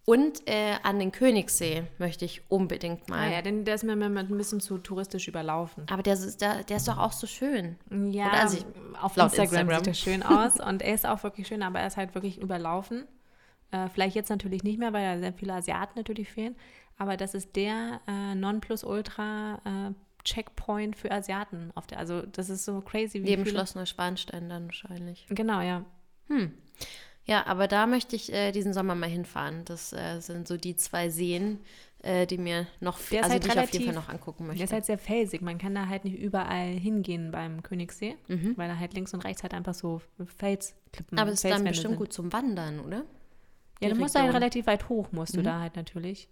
[0.05, 3.29] Und äh, an den Königssee möchte ich unbedingt mal.
[3.29, 5.85] Ah ja, denn der ist mir ein bisschen zu touristisch überlaufen.
[5.91, 7.77] Aber der ist, der, der ist doch auch so schön.
[7.91, 8.65] Ja, also ich-
[9.03, 9.79] auf Instagram, Instagram.
[9.85, 12.41] sieht er schön aus und er ist auch wirklich schön, aber er ist halt wirklich
[12.41, 13.05] überlaufen.
[13.71, 16.57] Äh, vielleicht jetzt natürlich nicht mehr, weil da sehr viele Asiaten natürlich fehlen.
[16.97, 21.71] Aber das ist der äh, Nonplusultra äh, Checkpoint für Asiaten.
[21.75, 23.57] Auf der, also das ist so crazy, wie Neben viele...
[23.57, 25.27] Schloss Neuschwanstein dann wahrscheinlich.
[25.31, 25.85] Genau, ja.
[27.25, 29.65] Ja, aber da möchte ich äh, diesen Sommer mal hinfahren.
[29.65, 31.61] Das äh, sind so die zwei Seen,
[32.03, 34.09] äh, die mir noch, Der ist also halt die ich auf jeden Fall relativ- noch
[34.09, 34.65] angucken Der möchte.
[34.65, 35.41] ist halt sehr felsig.
[35.43, 38.55] Man kann da halt nicht überall hingehen beim Königssee, Mhm.
[38.57, 40.01] weil da halt links und rechts halt einfach so
[40.39, 41.99] Felsklippen aber es ist dann bestimmt sind.
[41.99, 43.05] gut zum Wandern, oder?
[43.81, 44.37] Ja, die du musst halt Region.
[44.43, 45.45] relativ weit hoch, musst du Mhm.
[45.45, 46.29] da halt natürlich.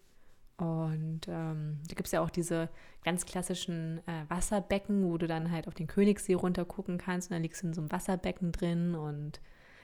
[0.59, 2.71] Und ähm, da gibt es ja auch diese
[3.05, 7.31] ganz klassischen äh, Wasserbecken, wo du dann halt auf den Königssee runter gucken kannst.
[7.31, 8.95] Und dann liegst du in so einem Wasserbecken drin.
[8.95, 9.41] Und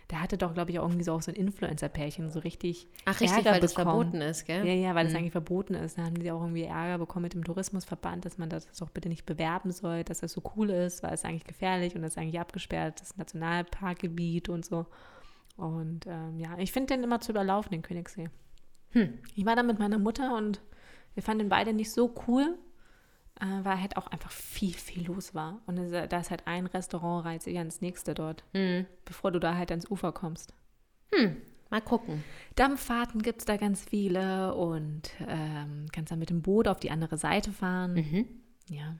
[0.08, 3.20] da hatte doch, glaube ich, auch irgendwie so, auch so ein Influencer-Pärchen so richtig Ach,
[3.20, 3.90] richtig, Ärger weil das bekommen.
[4.12, 4.66] verboten ist, gell?
[4.66, 5.18] Ja, ja, weil das Mhm.
[5.18, 5.98] eigentlich verboten ist.
[5.98, 9.10] Da haben die auch irgendwie Ärger bekommen mit dem Tourismusverband, dass man das doch bitte
[9.10, 12.18] nicht bewerben soll, dass das so cool ist, weil es eigentlich gefährlich und das ist
[12.18, 14.86] eigentlich abgesperrt, das Nationalparkgebiet und so.
[15.56, 18.30] Und ähm, ja, ich finde den immer zu überlaufen, den Königssee.
[18.92, 19.18] Hm.
[19.34, 20.60] Ich war da mit meiner Mutter und
[21.14, 22.58] wir fanden den beide nicht so cool,
[23.40, 25.60] äh, weil halt auch einfach viel, viel los war.
[25.66, 28.86] Und da ist halt ein Restaurant reizt sich ans nächste dort, Hm.
[29.04, 30.54] bevor du da halt ans Ufer kommst.
[31.14, 31.36] Hm.
[31.70, 32.22] Mal gucken.
[32.54, 36.90] Dampffahrten gibt es da ganz viele und ähm, kannst dann mit dem Boot auf die
[36.90, 37.94] andere Seite fahren.
[37.94, 38.26] Mhm.
[38.68, 38.96] Ja.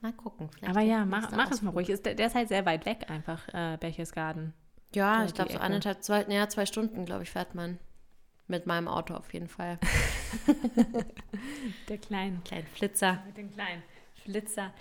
[0.00, 0.48] Mal gucken.
[0.50, 1.90] Vielleicht Aber ja, mach, mach es mal ruhig.
[1.90, 4.54] Ist, der, der ist halt sehr weit weg einfach, äh, Berchtesgaden.
[4.94, 7.78] Ja, ich glaube so anderthalb, zwei, ja, zwei Stunden, glaube ich, fährt man.
[8.50, 9.78] Mit meinem Auto auf jeden Fall.
[11.88, 12.42] Der kleinen.
[12.42, 13.22] Kleinen Flitzer.
[13.26, 13.82] Mit dem kleinen
[14.24, 14.72] Flitzer.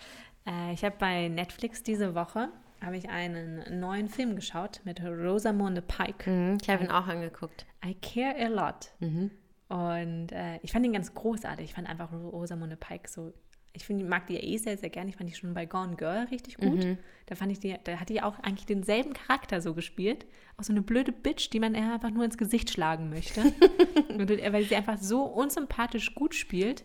[0.48, 2.50] Äh, ich habe bei Netflix diese Woche
[2.82, 6.30] habe ich einen neuen Film geschaut mit Rosamunde Pike.
[6.30, 7.66] Mhm, ich habe ihn auch angeguckt.
[7.86, 8.92] I Care a Lot.
[9.00, 9.32] Mhm.
[9.68, 11.66] Und äh, ich fand ihn ganz großartig.
[11.66, 13.34] Ich fand einfach Ro- Rosamunde Pike so.
[13.74, 15.10] Ich find, mag die ja eh sehr, sehr gerne.
[15.10, 16.84] Ich fand die schon bei Gone Girl richtig gut.
[16.84, 16.98] Mhm.
[17.28, 20.26] Da fand ich die, da hat die auch eigentlich denselben Charakter so gespielt.
[20.58, 23.42] Auch so eine blöde Bitch, die man eher einfach nur ins Gesicht schlagen möchte.
[24.10, 26.84] Und, äh, weil sie einfach so unsympathisch gut spielt,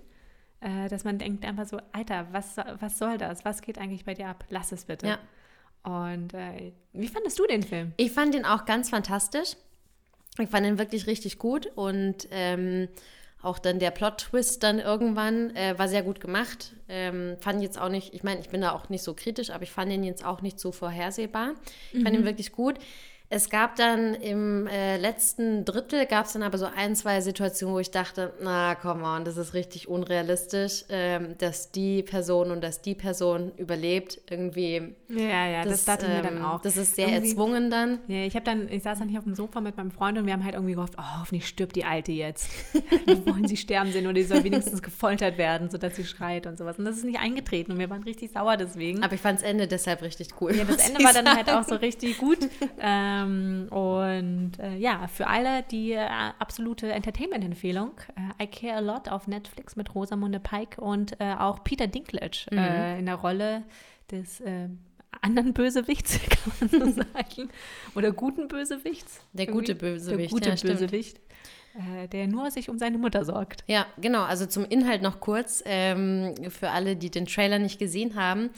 [0.61, 3.45] äh, dass man denkt einfach so, Alter, was, was soll das?
[3.45, 4.45] Was geht eigentlich bei dir ab?
[4.51, 5.07] Lass es bitte.
[5.07, 5.19] Ja.
[5.85, 7.93] Und äh, wie fandest du den Film?
[7.97, 9.57] Ich fand ihn auch ganz fantastisch.
[10.39, 12.89] Ich fand ihn wirklich richtig gut und ähm,
[13.45, 16.73] auch dann der Plot-Twist dann irgendwann äh, war sehr gut gemacht.
[16.89, 19.63] Ähm, fand jetzt auch nicht, ich meine, ich bin da auch nicht so kritisch, aber
[19.63, 21.55] ich fand ihn jetzt auch nicht so vorhersehbar.
[21.93, 22.79] Ich fand ihn wirklich gut.
[23.31, 27.75] Es gab dann im äh, letzten Drittel, gab es dann aber so ein, zwei Situationen,
[27.75, 32.63] wo ich dachte, na, komm on, das ist richtig unrealistisch, ähm, dass die Person und
[32.63, 34.21] dass die Person überlebt.
[34.31, 36.61] Irgendwie, Ja, ja, das, dachte ich mir dann ähm, auch.
[36.61, 37.99] Das ist sehr Irgendwie- erzwungen dann.
[38.09, 40.27] Ja, ich habe dann, ich saß dann hier auf dem Sofa mit meinem Freund und
[40.27, 42.49] wir haben halt irgendwie gehofft, oh, hoffentlich stirbt die Alte jetzt.
[43.07, 46.57] Wir wollen sie sterben sehen oder die soll wenigstens gefoltert werden, sodass sie schreit und
[46.59, 46.79] sowas.
[46.79, 49.03] Und das ist nicht eingetreten und wir waren richtig sauer deswegen.
[49.03, 50.55] Aber ich fand das Ende deshalb richtig cool.
[50.55, 52.39] ja, das Ende war dann halt auch so richtig gut.
[53.23, 56.07] Ähm, und äh, ja, für alle die äh,
[56.39, 57.93] absolute Entertainment-Empfehlung.
[58.39, 62.47] Äh, I Care a Lot auf Netflix mit Rosamunde Pike und äh, auch Peter Dinklage
[62.51, 62.59] Mhm.
[62.59, 63.63] äh, in der Rolle
[64.11, 64.69] des äh,
[65.21, 66.19] anderen Bösewichts,
[66.61, 67.51] kann man so sagen.
[67.95, 69.21] Oder guten Bösewichts.
[69.33, 69.61] Der Irgendwie.
[69.61, 70.73] gute Bösewicht, Der gute ja.
[70.75, 71.19] Bösewicht,
[71.75, 73.65] äh, der nur sich um seine Mutter sorgt.
[73.67, 74.23] Ja, genau.
[74.25, 75.63] Also zum Inhalt noch kurz.
[75.67, 78.51] Ähm, für alle, die den Trailer nicht gesehen haben.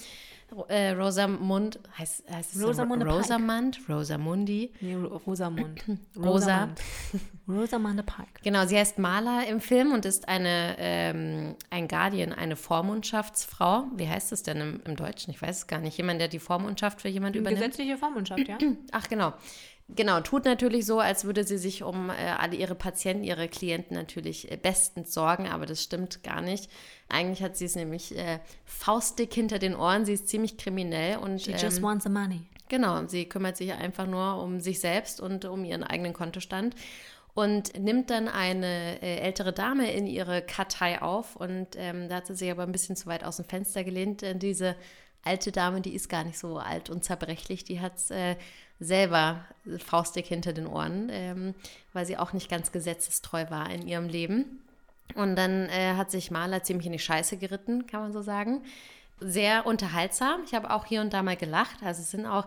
[0.69, 3.16] Äh, Rosamund, heißt, heißt es Rosamunde Pike.
[3.19, 3.79] Rosamund?
[3.88, 4.73] Rosamundi.
[4.81, 5.85] Nee, Ro- Rosamund.
[6.16, 6.29] Rosa.
[6.64, 6.81] Rosamund.
[7.49, 8.40] Rosamunde Pike.
[8.42, 13.85] Genau, sie heißt Marla im Film und ist eine, ähm, ein Guardian, eine Vormundschaftsfrau.
[13.97, 15.31] Wie heißt es denn im, im Deutschen?
[15.31, 15.97] Ich weiß es gar nicht.
[15.97, 17.62] Jemand, der die Vormundschaft für jemand übernimmt.
[17.62, 18.59] Gesetzliche Vormundschaft, ja.
[18.92, 19.33] Ach, genau.
[19.88, 23.96] Genau, tut natürlich so, als würde sie sich um äh, alle ihre Patienten, ihre Klienten
[23.96, 26.68] natürlich äh, bestens sorgen, aber das stimmt gar nicht.
[27.09, 31.40] Eigentlich hat sie es nämlich äh, faustdick hinter den Ohren, sie ist ziemlich kriminell und
[31.40, 32.42] She just ähm, wants the money.
[32.68, 36.75] Genau, sie kümmert sich einfach nur um sich selbst und um ihren eigenen Kontostand
[37.37, 42.27] und nimmt dann eine äh, ältere Dame in ihre Kartei auf und ähm, da hat
[42.27, 44.23] sie sich aber ein bisschen zu weit aus dem Fenster gelehnt.
[44.23, 44.75] Denn diese
[45.23, 48.37] alte Dame, die ist gar nicht so alt und zerbrechlich, die hat es äh,
[48.79, 49.44] selber
[49.79, 51.54] faustig hinter den Ohren, ähm,
[51.92, 54.62] weil sie auch nicht ganz gesetzestreu war in ihrem Leben.
[55.14, 58.62] Und dann äh, hat sich Maler ziemlich in die Scheiße geritten, kann man so sagen.
[59.20, 60.42] Sehr unterhaltsam.
[60.44, 61.83] Ich habe auch hier und da mal gelacht.
[61.83, 62.46] Also es sind auch,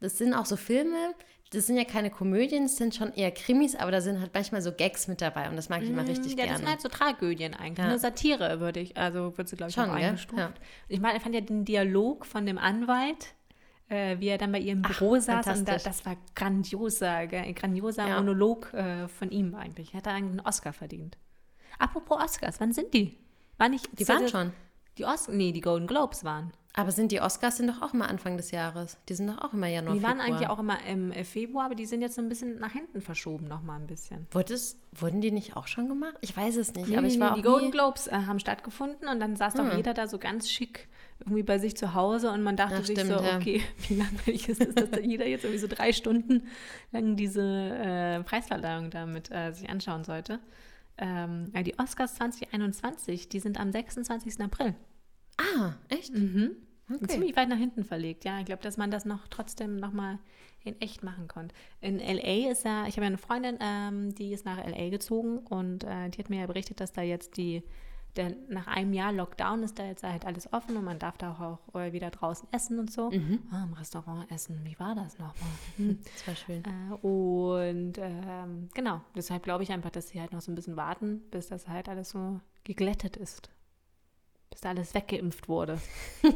[0.00, 1.14] das sind auch so Filme,
[1.50, 4.62] das sind ja keine Komödien, es sind schon eher Krimis, aber da sind halt manchmal
[4.62, 6.50] so Gags mit dabei und das mag ich immer richtig ja, gerne.
[6.50, 7.78] das sind halt so Tragödien eigentlich.
[7.78, 7.84] Ja.
[7.84, 10.38] Eine Satire würde ich, also würde sie, glaube ich, Schon, auch eingestuft.
[10.38, 10.52] Ja.
[10.88, 13.34] Ich meine, ich fand ja den Dialog von dem Anwalt,
[13.88, 17.52] äh, wie er dann bei ihr im Büro saß und da, das war grandioser, ge-
[17.52, 18.16] grandioser Ja.
[18.16, 19.92] Monolog äh, von ihm eigentlich.
[19.94, 21.16] Er hat da einen Oscar verdient.
[21.78, 23.16] Apropos Oscars, wann sind die?
[23.58, 24.52] War nicht, Die waren schon.
[24.98, 26.52] Die Os nee, die Golden Globes waren.
[26.78, 28.98] Aber sind die Oscars sind doch auch immer Anfang des Jahres.
[29.08, 30.26] Die sind doch auch immer Januar, die waren Februar.
[30.36, 33.00] eigentlich auch immer im äh, Februar, aber die sind jetzt so ein bisschen nach hinten
[33.00, 34.26] verschoben noch mal ein bisschen.
[34.30, 36.16] Wurde es, wurden die nicht auch schon gemacht?
[36.20, 38.08] Ich weiß es nicht, Nee, aber nee, ich nee, war die auch Golden nie, Globes
[38.08, 39.76] äh, haben stattgefunden und dann saß doch Hm.
[39.78, 40.88] jeder da so ganz schick
[41.20, 43.36] irgendwie bei sich zu Hause und man dachte Ja, sich stimmt, so, ja.
[43.36, 46.42] okay, wie langweilig ist es, dass da jeder jetzt irgendwie so drei Stunden
[46.92, 50.40] lang diese äh, Preisverleihung damit äh, sich anschauen sollte.
[50.98, 54.40] Ähm, ja, die Oscars 2021, die sind am 26.
[54.40, 54.74] April.
[55.38, 56.14] Ah, echt?
[56.14, 56.56] Mhm.
[56.88, 57.06] Okay.
[57.08, 58.38] Ziemlich weit nach hinten verlegt, ja.
[58.38, 60.18] Ich glaube, dass man das noch trotzdem nochmal
[60.64, 61.54] in echt machen konnte.
[61.80, 62.50] In L.A.
[62.50, 64.88] ist ja, ich habe ja eine Freundin, ähm, die ist nach L.A.
[64.90, 67.62] gezogen und äh, die hat mir ja berichtet, dass da jetzt die,
[68.16, 71.32] der, nach einem Jahr Lockdown ist da jetzt halt alles offen und man darf da
[71.32, 73.10] auch äh, wieder draußen essen und so.
[73.50, 75.34] Ah, Im Restaurant essen, wie war das nochmal?
[75.76, 75.98] Hm.
[76.02, 76.62] Das war schön.
[76.64, 80.76] Äh, und ähm, genau, deshalb glaube ich einfach, dass sie halt noch so ein bisschen
[80.76, 83.50] warten, bis das halt alles so geglättet ist.
[84.50, 85.80] Bis da alles weggeimpft wurde.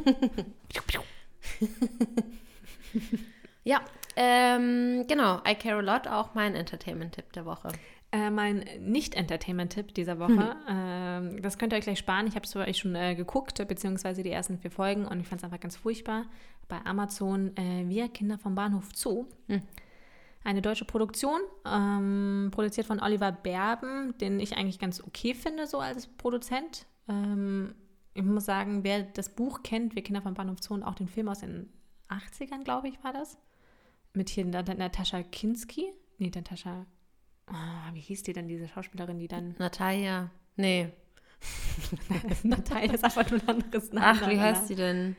[3.63, 3.81] Ja,
[4.15, 5.39] ähm, genau.
[5.47, 7.69] I Care a Lot, auch mein Entertainment-Tipp der Woche.
[8.13, 12.27] Äh, mein Nicht-Entertainment-Tipp dieser Woche, ähm, das könnt ihr euch gleich sparen.
[12.27, 15.27] Ich habe es für euch schon äh, geguckt, beziehungsweise die ersten vier Folgen und ich
[15.27, 16.25] fand es einfach ganz furchtbar.
[16.67, 19.27] Bei Amazon äh, Wir Kinder vom Bahnhof Zoo.
[19.47, 19.61] Hm.
[20.43, 25.79] Eine deutsche Produktion, ähm, produziert von Oliver Berben, den ich eigentlich ganz okay finde, so
[25.79, 26.87] als Produzent.
[27.07, 27.75] Ähm,
[28.13, 31.07] ich muss sagen, wer das Buch kennt, Wir Kinder vom Bahnhof Zoo und auch den
[31.07, 31.69] Film aus den
[32.09, 33.37] 80ern, glaube ich, war das.
[34.13, 35.85] Mit hier Nat- Natascha Kinski.
[36.17, 36.85] Nee, Natascha.
[37.51, 39.55] Ah, wie hieß die denn, diese Schauspielerin, die dann.
[39.59, 40.31] Natalia.
[40.55, 40.89] Nee.
[42.43, 44.05] Natalia ist einfach nur ein anderes Name.
[44.07, 45.15] Ach, wie heißt sie denn?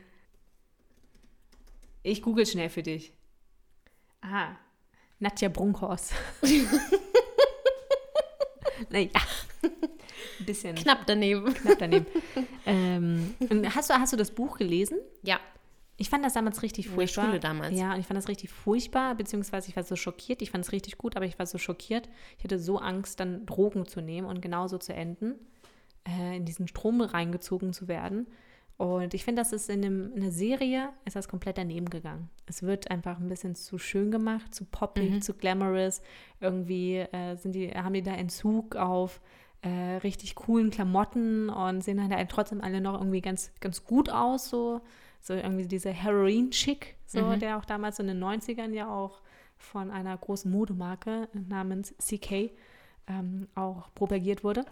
[2.01, 3.13] Ich google schnell für dich.
[4.21, 4.57] Aha.
[5.19, 6.13] Nadja Brunkhorst.
[8.89, 9.09] naja.
[10.39, 11.53] Ein bisschen Knapp daneben.
[11.53, 12.05] knapp daneben.
[12.65, 13.35] ähm,
[13.73, 14.99] hast, du, hast du das Buch gelesen?
[15.21, 15.39] Ja.
[15.97, 17.25] Ich fand das damals richtig In der furchtbar.
[17.25, 17.77] Schule damals.
[17.77, 20.41] Ja, und ich fand das richtig furchtbar, beziehungsweise ich war so schockiert.
[20.41, 22.09] Ich fand es richtig gut, aber ich war so schockiert.
[22.37, 25.35] Ich hatte so Angst, dann Drogen zu nehmen und genauso zu enden,
[26.07, 28.27] äh, in diesen Strom reingezogen zu werden.
[28.77, 32.29] Und ich finde, das ist in, einem, in einer Serie, ist das komplett daneben gegangen.
[32.47, 36.01] Es wird einfach ein bisschen zu schön gemacht, zu poppig, zu glamorous.
[36.41, 39.21] Irgendwie äh, sind die, haben die da Entzug auf
[39.61, 44.09] äh, richtig coolen Klamotten und sehen dann halt trotzdem alle noch irgendwie ganz, ganz gut
[44.09, 44.81] aus, so,
[45.23, 47.39] so irgendwie dieser Heroin-Chick, so, Mhm.
[47.39, 49.21] der auch damals in den 90ern ja auch
[49.57, 52.51] von einer großen Modemarke namens CK
[53.07, 54.65] ähm, auch propagiert wurde.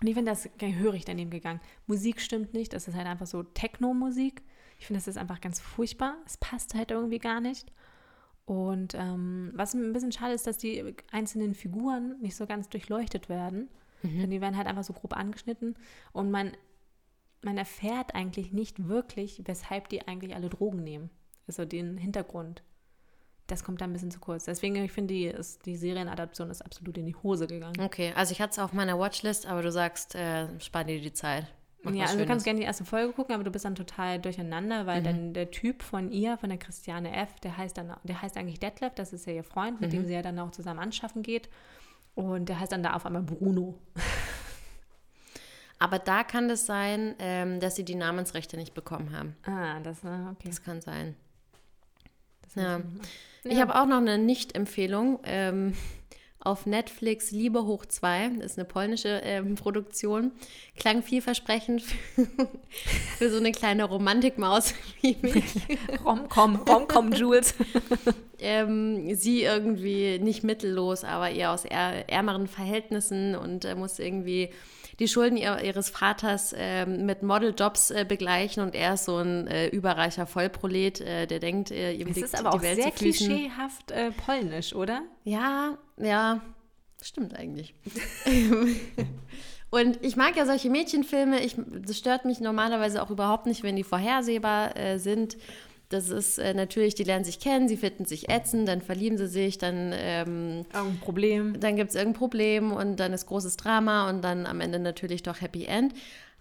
[0.00, 1.60] Und ich finde das gehörig daneben gegangen.
[1.86, 4.42] Musik stimmt nicht, das ist halt einfach so Techno-Musik.
[4.78, 6.14] Ich finde, das ist einfach ganz furchtbar.
[6.24, 7.70] Es passt halt irgendwie gar nicht.
[8.46, 13.28] Und ähm, was ein bisschen schade ist, dass die einzelnen Figuren nicht so ganz durchleuchtet
[13.28, 13.68] werden.
[14.04, 15.74] Denn die werden halt einfach so grob angeschnitten.
[16.12, 16.52] Und man,
[17.42, 21.10] man erfährt eigentlich nicht wirklich, weshalb die eigentlich alle Drogen nehmen.
[21.46, 22.62] Also den Hintergrund.
[23.46, 24.44] Das kommt da ein bisschen zu kurz.
[24.44, 27.80] Deswegen, ich finde, die, ist- die Serienadaption ist absolut in die Hose gegangen.
[27.80, 31.12] Okay, also ich hatte es auf meiner Watchlist, aber du sagst, äh, spar dir die
[31.14, 31.46] Zeit.
[31.82, 32.44] Mach ja, also du kannst Schönes.
[32.44, 35.82] gerne die erste Folge gucken, aber du bist dann total durcheinander, weil dann der Typ
[35.82, 39.26] von ihr, von der Christiane F., der heißt dann, der heißt eigentlich Detlef, das ist
[39.26, 41.48] ja ihr Freund, mit dem sie ja dann auch zusammen anschaffen geht.
[42.16, 43.78] Und der heißt dann da auf einmal Bruno.
[45.78, 49.36] Aber da kann es sein, ähm, dass sie die Namensrechte nicht bekommen haben.
[49.44, 50.48] Ah, das, äh, okay.
[50.48, 51.14] Das kann sein.
[52.42, 52.80] Das Ja.
[53.44, 55.20] Ich habe auch noch eine Nicht-Empfehlung.
[55.24, 55.74] Ähm,
[56.40, 60.32] auf Netflix Liebe hoch 2, das ist eine polnische ähm, Produktion.
[60.76, 62.26] Klang vielversprechend für,
[63.18, 65.44] für so eine kleine Romantikmaus wie mich.
[66.04, 67.54] Rom-Com, Rom-Com, Jules.
[68.38, 74.50] ähm, sie irgendwie nicht mittellos, aber eher aus är ärmeren Verhältnissen und äh, muss irgendwie
[74.98, 79.46] die Schulden ihr, ihres Vaters ähm, mit Modeljobs äh, begleichen und er ist so ein
[79.46, 82.90] äh, überreicher Vollprolet, äh, der denkt, äh, ihm Das liegt ist aber auch Welt sehr
[82.90, 85.02] klischeehaft äh, polnisch, oder?
[85.24, 86.40] Ja, ja,
[87.00, 87.74] stimmt eigentlich.
[89.70, 91.44] Und ich mag ja solche Mädchenfilme.
[91.44, 95.36] Ich, das stört mich normalerweise auch überhaupt nicht, wenn die vorhersehbar äh, sind.
[95.90, 99.26] Das ist äh, natürlich, die lernen sich kennen, sie finden sich ätzend, dann verlieben sie
[99.26, 101.60] sich, dann, ähm, Irgendein Problem.
[101.60, 105.22] dann gibt es irgendein Problem und dann ist großes Drama und dann am Ende natürlich
[105.22, 105.94] doch Happy End.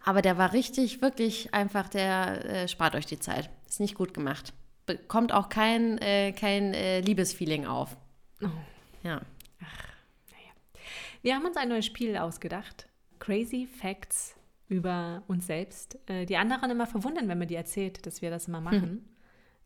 [0.03, 3.49] Aber der war richtig, wirklich einfach, der äh, spart euch die Zeit.
[3.67, 4.53] Ist nicht gut gemacht.
[4.85, 7.95] Bekommt auch kein, äh, kein äh, Liebesfeeling auf.
[8.41, 8.47] Oh.
[9.03, 9.21] Ja.
[11.21, 12.87] Wir haben uns ein neues Spiel ausgedacht.
[13.19, 14.35] Crazy Facts
[14.69, 15.97] über uns selbst.
[16.07, 18.83] Äh, Die anderen immer verwundern, wenn man die erzählt, dass wir das immer machen.
[18.91, 19.16] Und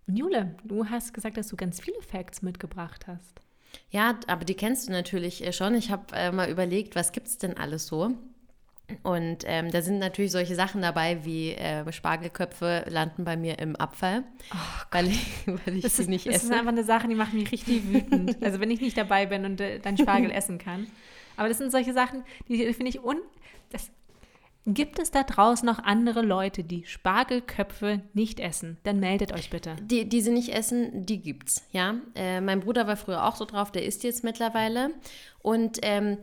[0.08, 3.40] Jule, du hast gesagt, dass du ganz viele Facts mitgebracht hast.
[3.90, 5.76] Ja, aber die kennst du natürlich äh, schon.
[5.76, 8.12] Ich habe äh, mal überlegt, was gibt es denn alles so?
[9.04, 13.78] Und ähm, da sind natürlich solche Sachen dabei, wie äh, Spargelköpfe landen bei mir im
[13.78, 14.26] Abfall,
[14.92, 15.26] weil ich,
[15.66, 16.54] weil ich Das, sie ist, nicht das ist esse.
[16.56, 18.38] einfach eine Sache, die macht mich richtig wütend.
[18.42, 20.88] Also wenn ich nicht dabei bin und äh, dein Spargel essen kann.
[21.38, 23.18] Aber das sind solche Sachen, die finde ich un...
[23.70, 23.90] Das,
[24.66, 28.78] gibt es da draußen noch andere Leute, die Spargelköpfe nicht essen?
[28.84, 29.76] Dann meldet euch bitte.
[29.82, 31.96] Die, die sie nicht essen, die gibt's, ja.
[32.16, 34.92] Äh, mein Bruder war früher auch so drauf, der isst jetzt mittlerweile.
[35.42, 36.18] Und ähm,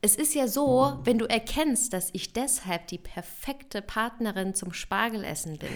[0.00, 5.58] es ist ja so, wenn du erkennst, dass ich deshalb die perfekte Partnerin zum Spargelessen
[5.58, 5.68] bin,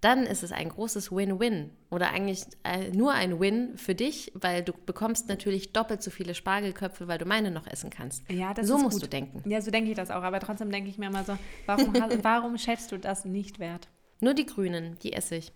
[0.00, 1.70] dann ist es ein großes Win-Win.
[1.90, 6.34] Oder eigentlich äh, nur ein Win für dich, weil du bekommst natürlich doppelt so viele
[6.34, 8.30] Spargelköpfe, weil du meine noch essen kannst.
[8.30, 9.04] Ja, das so ist musst gut.
[9.04, 9.48] du denken.
[9.48, 10.22] Ja, so denke ich das auch.
[10.22, 13.88] Aber trotzdem denke ich mir immer so, warum, warum schätzt du das nicht wert?
[14.20, 15.52] Nur die grünen, die esse ich.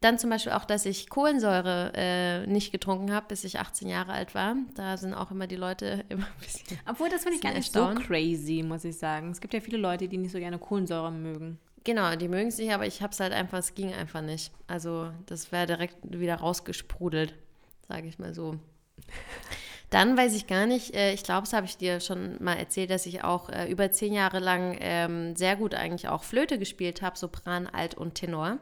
[0.00, 4.12] Dann zum Beispiel auch, dass ich Kohlensäure äh, nicht getrunken habe, bis ich 18 Jahre
[4.12, 4.54] alt war.
[4.74, 6.78] Da sind auch immer die Leute immer ein bisschen.
[6.88, 8.06] Obwohl, das finde ich gar nicht so erstaunt.
[8.06, 9.30] crazy, muss ich sagen.
[9.30, 11.58] Es gibt ja viele Leute, die nicht so gerne Kohlensäure mögen.
[11.88, 14.52] Genau, die mögen es nicht, aber ich habe es halt einfach, es ging einfach nicht.
[14.66, 17.32] Also das wäre direkt wieder rausgesprudelt,
[17.88, 18.56] sage ich mal so.
[19.88, 22.90] Dann weiß ich gar nicht, äh, ich glaube, das habe ich dir schon mal erzählt,
[22.90, 27.00] dass ich auch äh, über zehn Jahre lang ähm, sehr gut eigentlich auch Flöte gespielt
[27.00, 28.58] habe, Sopran, Alt und Tenor.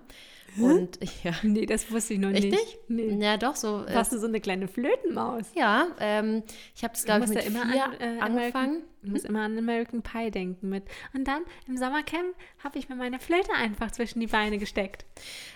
[0.58, 2.88] Und ja, Nee, das wusste ich noch Echt nicht.
[2.88, 3.10] nicht?
[3.18, 3.24] Nee.
[3.24, 3.84] ja doch so.
[3.86, 5.44] äh, Warst du so eine kleine Flötenmaus?
[5.54, 6.42] Ja, ähm,
[6.74, 8.82] ich habe das, glaube ich, mit ja immer vier an, äh, angefangen.
[9.02, 10.82] Du musst immer an American Pie denken mit.
[11.14, 12.34] Und dann im Sommercamp
[12.64, 15.04] habe ich mir meine Flöte einfach zwischen die Beine gesteckt.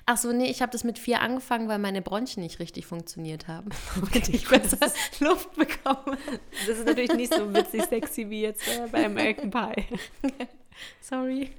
[0.07, 3.49] Ach so, nee, ich habe das mit vier angefangen, weil meine Bronchien nicht richtig funktioniert
[3.49, 3.71] haben.
[4.01, 4.79] Und ich besser
[5.21, 6.17] Luft bekomme.
[6.67, 9.85] Das ist natürlich nicht so witzig sexy wie jetzt äh, bei American Pie.
[11.01, 11.51] Sorry.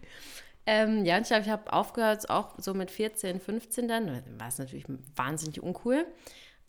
[0.66, 4.24] Ähm, ja, und ich glaube, ich habe aufgehört, auch so mit 14, 15 dann.
[4.38, 4.86] War es natürlich
[5.16, 6.05] wahnsinnig uncool.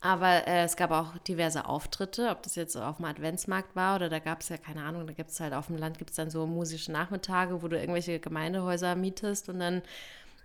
[0.03, 4.09] Aber äh, es gab auch diverse Auftritte, ob das jetzt auf dem Adventsmarkt war oder
[4.09, 6.17] da gab es ja, keine Ahnung, da gibt es halt auf dem Land gibt es
[6.17, 9.81] dann so musische Nachmittage, wo du irgendwelche Gemeindehäuser mietest und dann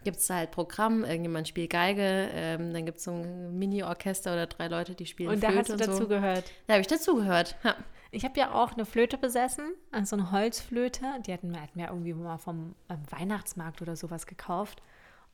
[0.05, 4.47] gibt es halt Programm, irgendjemand spielt Geige, ähm, dann gibt es so ein Mini-Orchester oder
[4.47, 6.09] drei Leute, die spielen Und da Flöte hast du und dazu so.
[6.09, 6.53] gehört.
[6.67, 7.57] Da habe ich dazugehört.
[7.65, 7.77] Ja.
[8.11, 11.05] Ich habe ja auch eine Flöte besessen, also eine Holzflöte.
[11.27, 14.83] Die hatten wir, hatten wir irgendwie mal vom ähm, Weihnachtsmarkt oder sowas gekauft.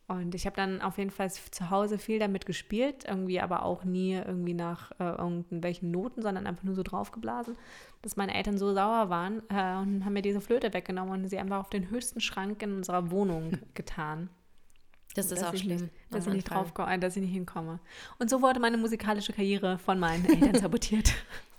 [0.07, 3.83] Und ich habe dann auf jeden Fall zu Hause viel damit gespielt, irgendwie aber auch
[3.85, 7.57] nie irgendwie nach äh, irgendwelchen Noten, sondern einfach nur so draufgeblasen,
[8.03, 11.39] dass meine Eltern so sauer waren äh, und haben mir diese Flöte weggenommen und sie
[11.39, 14.29] einfach auf den höchsten Schrank in unserer Wohnung getan.
[15.15, 15.81] Das ist auch schlimm.
[15.81, 17.79] Nicht, dass, ich nicht drauf, äh, dass ich nicht hinkomme.
[18.19, 21.13] Und so wurde meine musikalische Karriere von meinen Eltern sabotiert.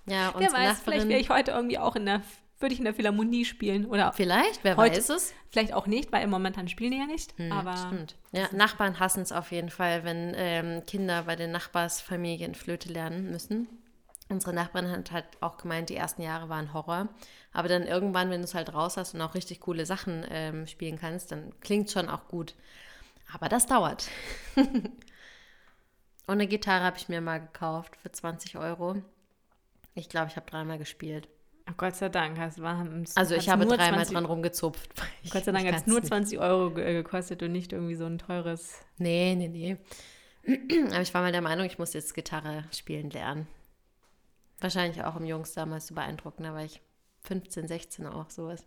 [0.07, 2.23] Ja, Wer unsere weiß, vielleicht wäre ich heute irgendwie auch in der,
[2.61, 5.35] würde ich in der Philharmonie spielen oder Vielleicht, wer Heute- weiß es.
[5.51, 7.37] vielleicht auch nicht, weil im Momentan spielen die ja nicht.
[7.39, 8.15] Hm, aber Stimmt.
[8.33, 13.31] Ja, Nachbarn hassen es auf jeden Fall, wenn ähm, Kinder bei den Nachbarsfamilien Flöte lernen
[13.31, 13.67] müssen.
[14.29, 17.09] Unsere Nachbarin hat halt auch gemeint, die ersten Jahre waren Horror.
[17.53, 20.67] Aber dann irgendwann, wenn du es halt raus hast und auch richtig coole Sachen ähm,
[20.67, 22.55] spielen kannst, dann klingt schon auch gut.
[23.33, 24.09] Aber das dauert.
[24.57, 24.91] und
[26.29, 29.03] eine Gitarre habe ich mir mal gekauft für 20 Euro.
[29.95, 31.29] Ich glaube, ich habe dreimal gespielt.
[31.68, 34.91] oh Gott sei Dank, es war, Also ich habe dreimal 20 dran rumgezupft.
[35.22, 36.09] ich- Gott sei Dank hat es nur nicht.
[36.09, 38.81] 20 Euro ge- gekostet und nicht irgendwie so ein teures.
[38.99, 39.77] Nee, nee, nee.
[40.93, 43.49] Aber ich war mal der Meinung, ich muss jetzt Gitarre spielen lernen.
[44.61, 46.81] Wahrscheinlich auch im Jungs damals so beeindruckend, da war ich
[47.24, 48.64] 15, 16 auch sowas.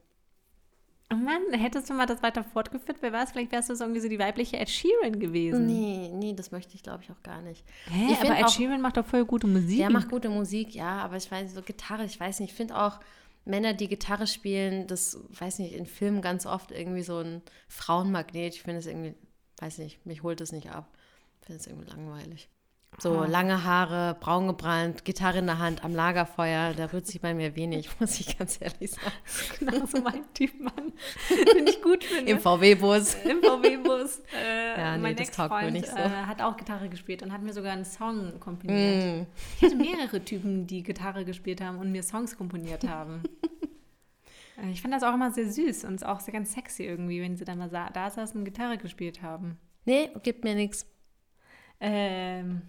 [1.12, 2.98] Oh Mann, hättest du mal das weiter fortgeführt?
[3.02, 5.66] Wer weiß, vielleicht wärst du so irgendwie so die weibliche Ed Sheeran gewesen.
[5.66, 7.66] Nee, nee, das möchte ich glaube ich auch gar nicht.
[7.90, 9.80] Hä, Ich aber Ed auch- Sheeran macht doch voll gute Musik.
[9.80, 12.78] Der macht gute Musik, ja, aber ich weiß, so Gitarre, ich weiß nicht, ich finde
[12.80, 13.00] auch
[13.46, 18.54] Männer, die Gitarre spielen, das, weiß nicht, in Filmen ganz oft irgendwie so ein Frauenmagnet.
[18.54, 19.16] Ich finde es irgendwie,
[19.60, 20.96] weiß nicht, mich holt es nicht ab.
[21.42, 22.50] Ich finde es irgendwie langweilig.
[22.98, 27.34] So lange Haare, braun gebrannt, Gitarre in der Hand, am Lagerfeuer, da rührt sich bei
[27.34, 29.12] mir wenig, muss ich ganz ehrlich sagen.
[29.60, 30.92] genau so mein Typ Mann.
[31.56, 32.30] Den ich gut finde.
[32.32, 33.16] Im VW-Bus.
[33.24, 34.22] Im VW-Bus.
[34.34, 35.96] Äh, Ja, nee, mein das taugt mir nicht so.
[35.98, 39.22] äh, hat auch Gitarre gespielt und hat mir sogar einen Song komponiert.
[39.22, 39.26] Mm.
[39.58, 43.24] Ich hatte mehrere Typen, die Gitarre gespielt haben und mir Songs komponiert haben.
[44.58, 47.38] Äh, ich fand das auch immer sehr süß und auch sehr ganz sexy irgendwie, wenn
[47.38, 49.58] sie dann mal da saßen und Gitarre gespielt haben.
[49.86, 50.86] Nee, gibt mir nichts.
[51.80, 52.62] Ähm,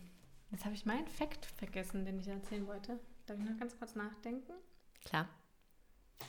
[0.50, 2.98] jetzt habe ich meinen Fakt vergessen, den ich erzählen wollte.
[3.26, 4.52] Darf ich noch ganz kurz nachdenken?
[5.04, 5.28] Klar.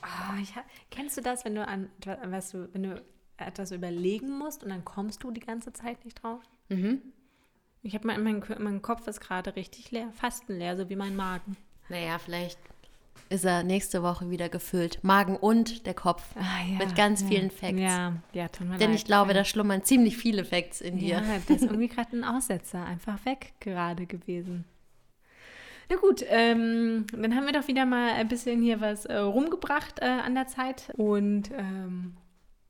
[0.00, 3.04] Ah, ich hab, kennst du das, wenn du an weißt du, wenn du
[3.36, 6.42] etwas überlegen musst und dann kommst du die ganze Zeit nicht drauf?
[6.68, 7.02] Mhm.
[7.82, 11.56] Ich habe mein, mein, mein Kopf ist gerade richtig leer, fastenleer, so wie mein Magen.
[11.88, 12.58] Naja, vielleicht
[13.28, 15.02] ist er nächste Woche wieder gefüllt.
[15.02, 16.22] Magen und der Kopf.
[16.36, 17.28] Ah, ja, mit ganz ja.
[17.28, 17.80] vielen Facts.
[17.80, 18.98] Ja, ja, tut mir Denn leid.
[18.98, 21.16] ich glaube, da schlummern ziemlich viele Facts in dir.
[21.16, 24.64] Ja, das ist irgendwie gerade ein Aussetzer, einfach weg gerade gewesen.
[25.88, 29.98] Na gut, ähm, dann haben wir doch wieder mal ein bisschen hier was äh, rumgebracht
[30.00, 32.16] äh, an der Zeit und ähm,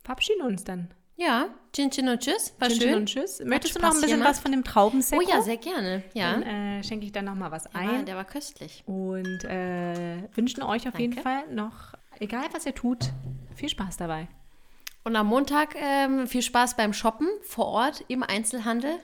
[0.02, 0.88] verabschieden uns dann.
[1.16, 2.54] Ja, Chin Chin und Tschüss.
[2.58, 2.88] War Chin schön.
[2.88, 3.40] Chin und Tschüss.
[3.44, 4.30] Möchtest du noch ein bisschen gemacht.
[4.30, 5.22] was von dem Traubensekko?
[5.24, 6.02] Oh ja, sehr gerne.
[6.14, 6.32] Ja.
[6.32, 8.82] Dann äh, schenke ich dann noch mal was der, war, ein der war köstlich.
[8.86, 11.28] und äh, wünschen euch auf jeden Danke.
[11.28, 13.10] Fall noch, egal was ihr tut,
[13.54, 14.28] viel Spaß dabei.
[15.04, 18.98] Und am Montag ähm, viel Spaß beim Shoppen vor Ort im Einzelhandel.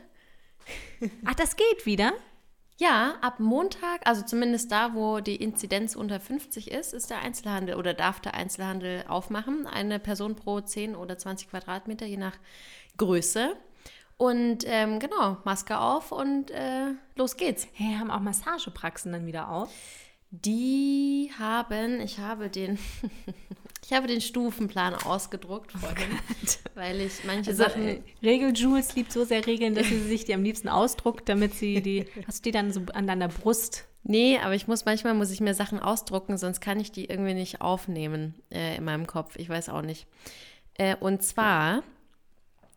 [1.24, 2.12] Ach, das geht wieder?
[2.80, 7.74] Ja, ab Montag, also zumindest da, wo die Inzidenz unter 50 ist, ist der Einzelhandel
[7.74, 9.66] oder darf der Einzelhandel aufmachen.
[9.66, 12.36] Eine Person pro 10 oder 20 Quadratmeter, je nach
[12.96, 13.56] Größe.
[14.16, 17.66] Und ähm, genau, Maske auf und äh, los geht's.
[17.72, 19.70] Hey, haben auch Massagepraxen dann wieder auf?
[20.30, 22.78] Die haben, ich habe den,
[23.88, 26.18] ich habe den Stufenplan ausgedruckt vorhin,
[26.74, 27.88] weil ich manche Also, Sachen.
[27.88, 31.54] äh, Regel Jules liebt so sehr Regeln, dass sie sich die am liebsten ausdruckt, damit
[31.54, 33.86] sie die, hast du die dann so an deiner Brust?
[34.02, 37.34] Nee, aber ich muss manchmal muss ich mir Sachen ausdrucken, sonst kann ich die irgendwie
[37.34, 39.36] nicht aufnehmen äh, in meinem Kopf.
[39.36, 40.06] Ich weiß auch nicht.
[40.74, 41.82] Äh, und zwar,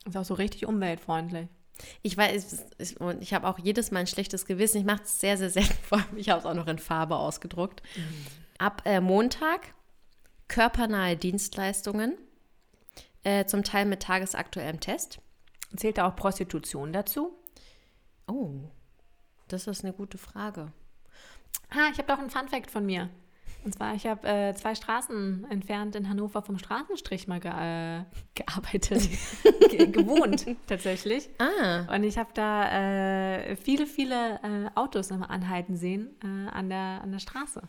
[0.07, 1.47] Ist auch so richtig umweltfreundlich.
[2.01, 4.77] ich weiß, ich, und ich habe auch jedes Mal ein schlechtes Gewissen.
[4.79, 5.73] Ich mache es sehr, sehr selten.
[5.83, 7.83] Vor allem, Ich habe es auch noch in Farbe ausgedruckt.
[8.57, 9.73] Ab äh, Montag
[10.51, 12.17] körpernahe Dienstleistungen,
[13.23, 15.21] äh, zum Teil mit tagesaktuellem Test.
[15.77, 17.31] Zählt da auch Prostitution dazu?
[18.27, 18.69] Oh,
[19.47, 20.73] das ist eine gute Frage.
[21.69, 23.09] Ah, ich habe doch einen Funfact von mir.
[23.63, 28.03] Und zwar, ich habe äh, zwei Straßen entfernt in Hannover vom Straßenstrich mal ge äh,
[28.35, 29.07] gearbeitet,
[29.69, 31.29] ge gewohnt tatsächlich.
[31.37, 36.69] Ah, Und ich habe da äh, viele, viele äh, Autos immer anhalten sehen äh, an,
[36.69, 37.61] der, an der Straße.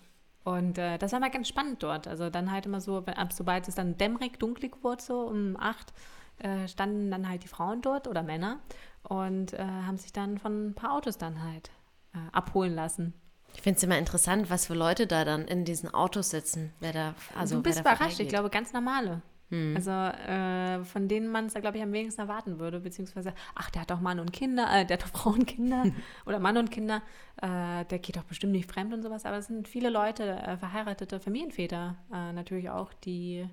[0.44, 2.08] Und äh, das war mal ganz spannend dort.
[2.08, 5.92] Also dann halt immer so, ab sobald es dann dämmerig, dunklig wurde, so um acht,
[6.38, 8.58] äh, standen dann halt die Frauen dort oder Männer
[9.04, 11.70] und äh, haben sich dann von ein paar Autos dann halt
[12.14, 13.14] äh, abholen lassen.
[13.54, 16.72] ich finde es immer interessant, was für Leute da dann in diesen Autos sitzen.
[16.80, 19.22] Wer da, also du bist überrascht, ich glaube, ganz normale.
[19.52, 23.82] Also äh, von denen man es, glaube ich, am wenigsten erwarten würde, beziehungsweise, ach, der
[23.82, 25.84] hat doch Mann und Kinder, äh, der hat doch Frauen und Kinder
[26.26, 27.02] oder Mann und Kinder,
[27.36, 30.56] äh, der geht doch bestimmt nicht fremd und sowas, aber es sind viele Leute, äh,
[30.56, 33.46] verheiratete Familienväter äh, natürlich auch, die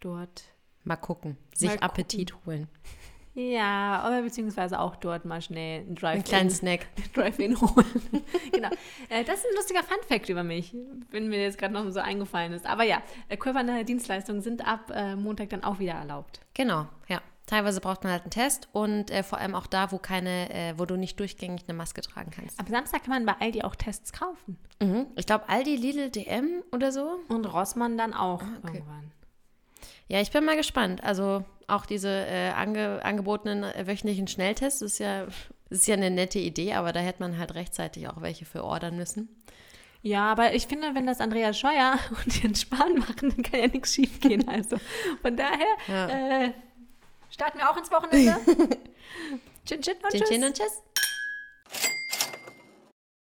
[0.00, 0.44] dort,
[0.84, 1.90] Mal gucken, sich Mal gucken.
[1.90, 2.68] Appetit holen.
[3.36, 6.86] Ja, aber beziehungsweise auch dort mal schnell einen Einen Drive-In kleinen Snack.
[7.14, 8.02] Drive-In holen.
[8.52, 8.70] genau.
[9.10, 10.74] Äh, das ist ein lustiger Fun-Fact über mich,
[11.10, 12.66] wenn mir jetzt gerade noch so eingefallen ist.
[12.66, 16.40] Aber ja, äh, körpernahe Dienstleistungen sind ab äh, Montag dann auch wieder erlaubt.
[16.54, 17.20] Genau, ja.
[17.46, 20.74] Teilweise braucht man halt einen Test und äh, vor allem auch da, wo keine, äh,
[20.78, 22.58] wo du nicht durchgängig eine Maske tragen kannst.
[22.58, 24.58] Ab Samstag kann man bei Aldi auch Tests kaufen.
[24.82, 25.06] Mhm.
[25.14, 27.20] Ich glaube Aldi, Lidl, DM oder so.
[27.28, 28.78] Und Rossmann dann auch Ah, okay.
[28.78, 29.12] irgendwann.
[30.08, 31.04] Ja, ich bin mal gespannt.
[31.04, 35.26] Also auch diese äh, ange angebotenen äh, wöchentlichen Schnelltests ist ja,
[35.70, 38.96] ist ja eine nette Idee, aber da hätte man halt rechtzeitig auch welche für ordern
[38.96, 39.28] müssen.
[40.02, 43.66] Ja, aber ich finde, wenn das Andreas Scheuer und Jens Spahn machen, dann kann ja
[43.66, 44.44] nichts schief gehen.
[44.48, 44.76] Also
[45.22, 46.08] von daher Ja.
[46.44, 46.52] äh,
[47.30, 48.36] starten wir auch ins Wochenende.
[49.66, 50.28] Chin, chin und Chin, tschüss.
[50.28, 50.82] chin und tschüss.